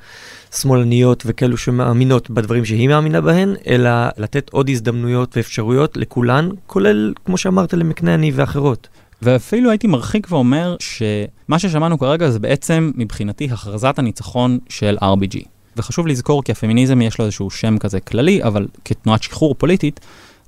שמאלניות 0.56 1.24
וכאלו 1.26 1.58
שמאמינות 1.58 2.30
בדברים 2.30 2.66
שהיא 2.66 2.88
מאמינה 2.88 3.22
בהן, 3.22 3.56
אלא 3.68 3.90
לתת 4.18 4.50
עוד 4.50 4.70
הזדמנויות 4.70 5.38
ואפשרויות 5.38 5.98
לכולן, 5.98 6.50
כולל, 6.68 7.14
כמו 7.26 7.38
שאמרת, 7.38 7.74
למקנני 7.74 8.32
ואחרות. 8.36 8.88
ואפילו 9.22 9.70
הייתי 9.70 9.88
מרחיק 9.88 10.28
ואומר 10.30 10.76
שמה 10.80 11.60
ששמענו 11.60 12.00
כרגע 12.00 12.30
זה 12.30 12.40
בעצם 12.40 12.92
מבחינתי 12.96 13.46
הכרזת 13.52 14.00
הניצחון 14.00 14.60
של 14.70 14.98
RBG. 15.02 15.48
וחשוב 15.78 16.08
לזכור 16.08 16.44
כי 16.44 16.52
הפמיניזם 16.52 17.02
יש 17.02 17.20
לו 17.20 17.26
איזשהו 17.26 17.50
שם 17.50 17.78
כזה 17.78 18.00
כללי, 18.00 18.44
אבל 18.44 18.68
כתנועת 18.86 19.24
שחרור 19.24 19.56
פוליטית, 19.56 20.00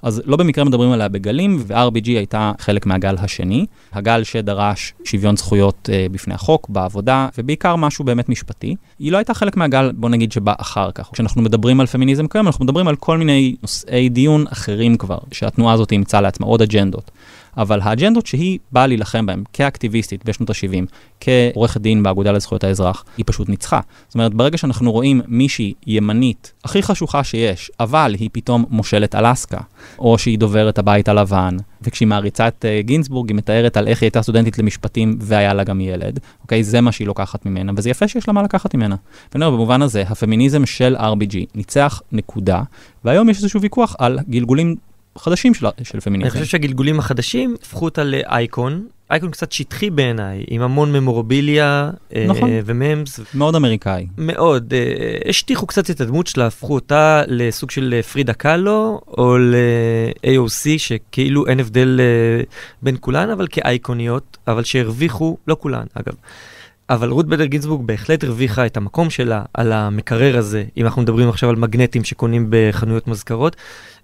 אז 0.03 0.21
לא 0.25 0.37
במקרה 0.37 0.63
מדברים 0.63 0.91
עליה 0.91 1.07
בגלים, 1.07 1.57
ו-RBG 1.67 2.07
הייתה 2.07 2.51
חלק 2.59 2.85
מהגל 2.85 3.15
השני, 3.17 3.65
הגל 3.93 4.23
שדרש 4.23 4.93
שוויון 5.03 5.37
זכויות 5.37 5.89
אה, 5.93 6.05
בפני 6.11 6.33
החוק, 6.33 6.69
בעבודה, 6.69 7.27
ובעיקר 7.37 7.75
משהו 7.75 8.05
באמת 8.05 8.29
משפטי. 8.29 8.75
היא 8.99 9.11
לא 9.11 9.17
הייתה 9.17 9.33
חלק 9.33 9.57
מהגל, 9.57 9.91
בוא 9.91 10.09
נגיד, 10.09 10.31
שבא 10.31 10.53
אחר 10.57 10.91
כך. 10.91 11.09
כשאנחנו 11.13 11.41
מדברים 11.41 11.79
על 11.79 11.87
פמיניזם 11.87 12.27
כיום, 12.27 12.47
אנחנו 12.47 12.65
מדברים 12.65 12.87
על 12.87 12.95
כל 12.95 13.17
מיני 13.17 13.55
נושאי 13.61 14.09
דיון 14.09 14.45
אחרים 14.51 14.97
כבר, 14.97 15.17
שהתנועה 15.31 15.73
הזאת 15.73 15.91
אימצה 15.91 16.21
לעצמה 16.21 16.47
עוד 16.47 16.61
אג'נדות. 16.61 17.11
אבל 17.57 17.79
האג'נדות 17.83 18.27
שהיא 18.27 18.59
באה 18.71 18.87
להילחם 18.87 19.25
בהן 19.25 19.43
כאקטיביסטית 19.53 20.25
בשנות 20.25 20.49
ה-70, 20.49 20.85
כעורכת 21.19 21.81
דין 21.81 22.03
באגודה 22.03 22.31
לזכויות 22.31 22.63
האזרח, 22.63 23.05
היא 23.17 23.25
פשוט 23.27 23.49
ניצחה. 23.49 23.79
זאת 24.07 24.15
אומרת, 24.15 24.33
ברגע 24.33 24.57
שאנחנו 24.57 24.91
רואים 24.91 25.21
מישהי 25.27 25.73
ימנית, 25.87 26.53
הכי 26.63 26.83
חשוכה 26.83 27.23
שיש, 27.23 27.71
אבל 27.79 28.15
היא 28.19 28.29
פתאום 28.33 28.65
מושלת 28.69 29.15
אלסקה, 29.15 29.59
או 29.99 30.17
שהיא 30.17 30.39
דוברת 30.39 30.77
הבית 30.77 31.09
הלבן, 31.09 31.57
וכשהיא 31.81 32.07
מעריצה 32.07 32.47
את 32.47 32.65
uh, 32.65 32.85
גינזבורג, 32.85 33.29
היא 33.29 33.35
מתארת 33.35 33.77
על 33.77 33.87
איך 33.87 34.01
היא 34.01 34.07
הייתה 34.07 34.21
סטודנטית 34.21 34.57
למשפטים 34.57 35.17
והיה 35.21 35.53
לה 35.53 35.63
גם 35.63 35.81
ילד, 35.81 36.19
אוקיי? 36.41 36.63
זה 36.63 36.81
מה 36.81 36.91
שהיא 36.91 37.07
לוקחת 37.07 37.45
ממנה, 37.45 37.71
וזה 37.75 37.89
יפה 37.89 38.07
שיש 38.07 38.27
לה 38.27 38.33
מה 38.33 38.43
לקחת 38.43 38.75
ממנה. 38.75 38.95
ואני 39.33 39.45
אומר, 39.45 39.57
במובן 39.57 39.81
הזה, 39.81 40.03
הפמיניזם 40.09 40.65
של 40.65 40.95
RBG 40.99 41.35
ניצח 41.55 42.01
נקודה, 42.11 42.61
והיום 43.05 43.29
יש 43.29 43.37
איזשהו 43.37 43.61
ויכוח 43.61 43.95
על 43.99 44.19
גלגולים 44.29 44.75
חדשים 45.17 45.53
של, 45.53 45.67
של 45.83 45.99
פמיניזם. 45.99 46.25
אני 46.25 46.31
חושב 46.31 46.45
שהגלגולים 46.45 46.99
החדשים 46.99 47.55
הפכו 47.61 47.85
אותה 47.85 48.03
לאייקון, 48.03 48.87
אייקון 49.11 49.31
קצת 49.31 49.51
שטחי 49.51 49.89
בעיניי, 49.89 50.43
עם 50.47 50.61
המון 50.61 50.93
ממורביליה 50.93 51.91
אה, 52.15 52.25
נכון. 52.27 52.49
uh, 52.49 52.63
וממס. 52.65 53.19
מאוד 53.33 53.55
אמריקאי. 53.55 54.07
מאוד. 54.17 54.73
Uh, 54.73 55.29
השטיחו 55.29 55.67
קצת 55.67 55.89
את 55.89 56.01
הדמות 56.01 56.27
שלה, 56.27 56.47
הפכו 56.47 56.73
אותה 56.73 57.23
לסוג 57.27 57.71
של 57.71 58.01
פרידה 58.11 58.33
קאלו, 58.33 59.01
או 59.17 59.37
ל-AOC, 59.37 60.67
שכאילו 60.77 61.47
אין 61.47 61.59
הבדל 61.59 61.99
uh, 61.99 62.45
בין 62.81 62.97
כולן, 62.99 63.29
אבל 63.29 63.47
כאייקוניות, 63.51 64.37
אבל 64.47 64.63
שהרוויחו, 64.63 65.37
לא 65.47 65.57
כולן 65.59 65.85
אגב. 65.93 66.13
אבל 66.89 67.09
רות 67.09 67.27
בדר 67.27 67.45
גינזבורג 67.45 67.87
בהחלט 67.87 68.23
הרוויחה 68.23 68.65
את 68.65 68.77
המקום 68.77 69.09
שלה 69.09 69.43
על 69.53 69.71
המקרר 69.71 70.37
הזה, 70.37 70.63
אם 70.77 70.85
אנחנו 70.85 71.01
מדברים 71.01 71.29
עכשיו 71.29 71.49
על 71.49 71.55
מגנטים 71.55 72.03
שקונים 72.03 72.47
בחנויות 72.49 73.07
מזכרות, 73.07 73.55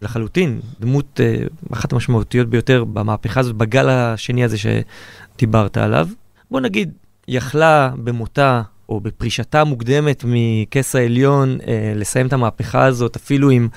לחלוטין, 0.01 0.59
דמות 0.79 1.19
אה, 1.23 1.43
אחת 1.73 1.93
המשמעותיות 1.93 2.47
ביותר 2.49 2.83
במהפכה 2.83 3.39
הזאת, 3.39 3.55
בגל 3.55 3.89
השני 3.89 4.43
הזה 4.43 4.57
שדיברת 4.57 5.77
עליו. 5.77 6.07
בוא 6.51 6.59
נגיד, 6.59 6.91
יכלה 7.27 7.91
במותה 7.97 8.61
או 8.89 8.99
בפרישתה 8.99 9.61
המוקדמת 9.61 10.23
מכס 10.27 10.95
העליון 10.95 11.57
אה, 11.67 11.93
לסיים 11.95 12.27
את 12.27 12.33
המהפכה 12.33 12.85
הזאת, 12.85 13.15
אפילו 13.15 13.49
עם 13.49 13.67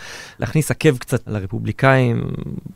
להכניס 0.40 0.70
עקב 0.70 0.96
קצת 0.98 1.22
לרפובליקאים, 1.26 2.30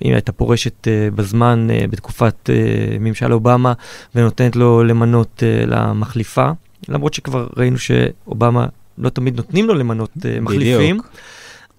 אם 0.04 0.12
הייתה 0.12 0.32
פורשת 0.32 0.88
אה, 0.88 1.08
בזמן, 1.14 1.68
אה, 1.70 1.84
בתקופת 1.90 2.50
אה, 2.50 2.54
ממשל 3.00 3.32
אובמה, 3.32 3.72
ונותנת 4.14 4.56
לו 4.56 4.84
למנות 4.84 5.42
אה, 5.46 5.66
למחליפה, 5.66 6.50
למרות 6.88 7.14
שכבר 7.14 7.46
ראינו 7.56 7.78
שאובמה 7.78 8.66
לא 8.98 9.08
תמיד 9.10 9.36
נותנים 9.36 9.66
לו 9.66 9.74
למנות 9.74 10.10
אה, 10.24 10.40
מחליפים. 10.40 10.98
בדיוק. 10.98 11.12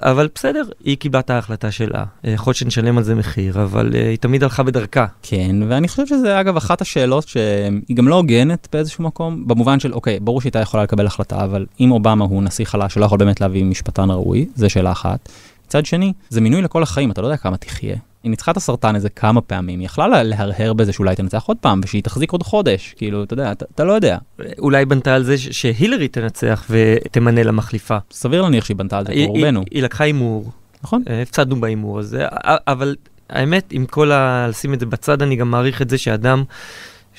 אבל 0.01 0.27
בסדר, 0.35 0.63
היא 0.83 0.97
קיבלה 0.97 1.19
את 1.19 1.29
ההחלטה 1.29 1.71
שלה. 1.71 2.03
יכול 2.23 2.51
להיות 2.51 2.57
שנשלם 2.57 2.97
על 2.97 3.03
זה 3.03 3.15
מחיר, 3.15 3.63
אבל 3.63 3.89
uh, 3.93 3.95
היא 3.95 4.17
תמיד 4.17 4.43
הלכה 4.43 4.63
בדרכה. 4.63 5.05
כן, 5.21 5.55
ואני 5.67 5.87
חושב 5.87 6.07
שזה 6.07 6.39
אגב 6.39 6.57
אחת 6.57 6.81
השאלות 6.81 7.27
שהיא 7.27 7.95
גם 7.95 8.07
לא 8.07 8.15
הוגנת 8.15 8.67
באיזשהו 8.73 9.03
מקום, 9.03 9.47
במובן 9.47 9.79
של, 9.79 9.93
אוקיי, 9.93 10.19
ברור 10.19 10.41
שהיא 10.41 10.49
הייתה 10.49 10.59
יכולה 10.59 10.83
לקבל 10.83 11.05
החלטה, 11.05 11.43
אבל 11.43 11.65
אם 11.79 11.91
אובמה 11.91 12.25
הוא 12.25 12.43
נשיא 12.43 12.65
חלש 12.65 12.93
שלא 12.93 13.05
יכול 13.05 13.17
באמת 13.17 13.41
להביא 13.41 13.65
משפטן 13.65 14.11
ראוי, 14.11 14.45
זה 14.55 14.69
שאלה 14.69 14.91
אחת. 14.91 15.29
מצד 15.67 15.85
שני, 15.85 16.13
זה 16.29 16.41
מינוי 16.41 16.61
לכל 16.61 16.83
החיים, 16.83 17.11
אתה 17.11 17.21
לא 17.21 17.27
יודע 17.27 17.37
כמה 17.37 17.57
תחיה. 17.57 17.95
היא 18.23 18.29
ניצחה 18.29 18.51
את 18.51 18.57
הסרטן 18.57 18.95
איזה 18.95 19.09
כמה 19.09 19.41
פעמים, 19.41 19.79
היא 19.79 19.85
יכלה 19.85 20.23
להרהר 20.23 20.73
בזה 20.73 20.93
שאולי 20.93 21.15
תנצח 21.15 21.43
עוד 21.43 21.57
פעם, 21.57 21.81
ושהיא 21.83 22.03
תחזיק 22.03 22.31
עוד 22.31 22.43
חודש, 22.43 22.93
כאילו, 22.97 23.23
אתה 23.23 23.33
יודע, 23.33 23.51
אתה, 23.51 23.65
אתה 23.75 23.83
לא 23.83 23.93
יודע. 23.93 24.17
אולי 24.59 24.85
בנתה 24.85 25.15
על 25.15 25.23
זה 25.23 25.37
שהילרי 25.37 26.07
תנצח 26.07 26.65
ותמנה 26.69 27.43
לה 27.43 27.51
מחליפה. 27.51 27.97
סביר 28.11 28.41
להניח 28.41 28.65
שהיא 28.65 28.77
בנתה 28.77 28.97
על 28.97 29.05
זה, 29.05 29.13
רובנו. 29.27 29.59
היא, 29.59 29.67
היא 29.71 29.83
לקחה 29.83 30.03
הימור. 30.03 30.51
נכון. 30.83 31.03
אה, 31.09 31.21
הפסדנו 31.21 31.61
בהימור 31.61 31.99
הזה, 31.99 32.25
אבל 32.43 32.95
האמת, 33.29 33.67
עם 33.71 33.85
כל 33.85 34.11
ה... 34.11 34.47
לשים 34.49 34.73
את 34.73 34.79
זה 34.79 34.85
בצד, 34.85 35.21
אני 35.21 35.35
גם 35.35 35.51
מעריך 35.51 35.81
את 35.81 35.89
זה 35.89 35.97
שאדם 35.97 36.43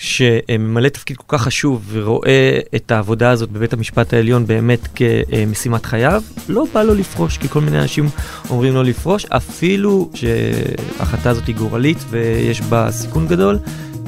שממלא 0.03 0.89
תפקיד 0.89 1.17
כל 1.17 1.37
כך 1.37 1.43
חשוב 1.43 1.83
ורואה 1.93 2.59
את 2.77 2.91
העבודה 2.91 3.31
הזאת 3.31 3.51
בבית 3.51 3.73
המשפט 3.73 4.13
העליון 4.13 4.47
באמת 4.47 4.89
כמשימת 4.95 5.87
חייו, 5.87 6.23
לא 6.49 6.65
בא 6.75 6.83
לו 6.83 6.95
לפרוש, 6.95 7.39
כי 7.39 7.49
כל 7.49 7.61
מיני 7.61 7.81
אנשים 7.81 8.09
אומרים 8.51 8.75
לו 8.75 8.83
לפרוש, 8.83 9.25
אפילו 9.25 10.11
שההחלטה 10.15 11.31
הזאת 11.31 11.47
היא 11.47 11.55
גורלית 11.55 11.99
ויש 12.11 12.61
בה 12.61 12.91
סיכון 12.91 13.29
גדול, 13.29 13.59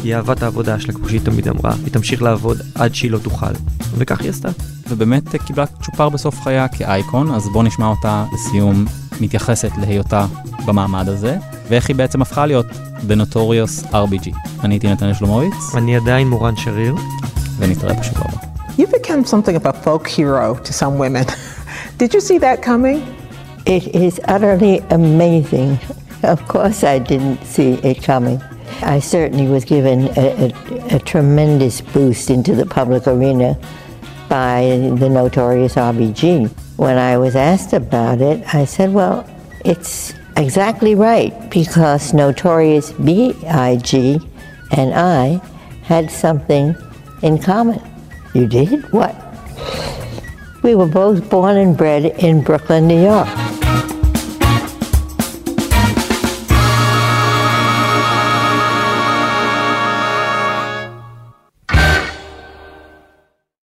היא 0.02 0.14
אהבה 0.14 0.32
את 0.32 0.42
העבודה 0.42 0.80
שלה, 0.80 0.92
כמו 0.92 1.08
שהיא 1.08 1.20
תמיד 1.24 1.48
אמרה, 1.48 1.74
היא 1.84 1.92
תמשיך 1.92 2.22
לעבוד 2.22 2.60
עד 2.74 2.94
שהיא 2.94 3.10
לא 3.10 3.18
תוכל, 3.18 3.52
וכך 3.98 4.20
היא 4.20 4.30
עשתה. 4.30 4.48
ובאמת 4.88 5.36
קיבלה 5.46 5.66
צ'ופר 5.66 6.08
בסוף 6.08 6.40
חייה 6.40 6.68
כאייקון, 6.68 7.30
אז 7.30 7.48
בואו 7.52 7.62
נשמע 7.62 7.86
אותה 7.86 8.24
לסיום 8.34 8.84
מתייחסת 9.20 9.70
להיותה 9.80 10.26
במעמד 10.66 11.08
הזה, 11.08 11.36
ואיך 11.67 11.87
היא 11.87 11.95
בעצם 11.95 12.21
הפכה 12.21 12.45
להיות 12.45 12.65
The 13.07 13.13
Notorious 13.13 13.91
RBG. 13.91 14.35
אני 14.63 14.73
הייתי 14.73 14.87
נתנאל 14.87 15.13
שלומוביץ. 15.13 15.75
אני 15.75 15.95
עדיין 15.95 16.27
מורן 16.27 16.55
שריר. 16.55 16.95
ונתראה 17.57 17.93
בשבוע 17.93 18.25
הבא. 18.29 18.49
You 18.77 18.87
become 18.87 19.25
something 19.25 19.55
of 19.55 19.65
a 19.65 19.73
folk 19.73 20.07
hero 20.07 20.55
to 20.63 20.71
some 20.73 20.97
women. 20.97 21.25
Did 21.97 22.13
you 22.13 22.21
see 22.21 22.37
that 22.37 22.61
coming? 22.61 22.99
It 23.65 23.83
is 23.93 24.21
utterly 24.35 24.75
amazing. 24.89 25.77
Of 26.23 26.39
course, 26.47 26.83
I 26.83 26.99
didn't 27.11 27.43
see 27.43 27.71
it 27.91 28.01
coming. 28.03 28.41
I 28.95 28.99
certainly 28.99 29.47
was 29.47 29.65
given 29.65 29.99
a, 30.15 30.25
a, 30.45 30.95
a 30.97 30.99
tremendous 30.99 31.81
boost 31.81 32.29
into 32.29 32.55
the 32.55 32.65
public 32.65 33.07
arena 33.07 33.57
by 34.29 34.61
the 35.01 35.09
notorious 35.09 35.75
RBG. 35.75 36.49
When 36.77 36.97
I 36.97 37.17
was 37.17 37.35
asked 37.35 37.73
about 37.73 38.21
it, 38.21 38.37
I 38.53 38.63
said, 38.65 38.93
well, 38.93 39.17
it's 39.65 40.13
exactly 40.36 40.94
right 40.94 41.32
because 41.50 42.12
notorious 42.12 42.92
B.I.G. 42.92 44.20
and 44.70 44.94
I 44.94 45.40
had 45.82 46.10
something 46.10 46.74
in 47.22 47.38
common. 47.38 47.80
You 48.34 48.46
did? 48.46 48.90
What? 48.92 49.14
We 50.62 50.74
were 50.74 50.86
both 50.88 51.28
born 51.28 51.56
and 51.56 51.76
bred 51.76 52.06
in 52.06 52.42
Brooklyn, 52.42 52.88
New 52.88 53.02
York. 53.02 53.43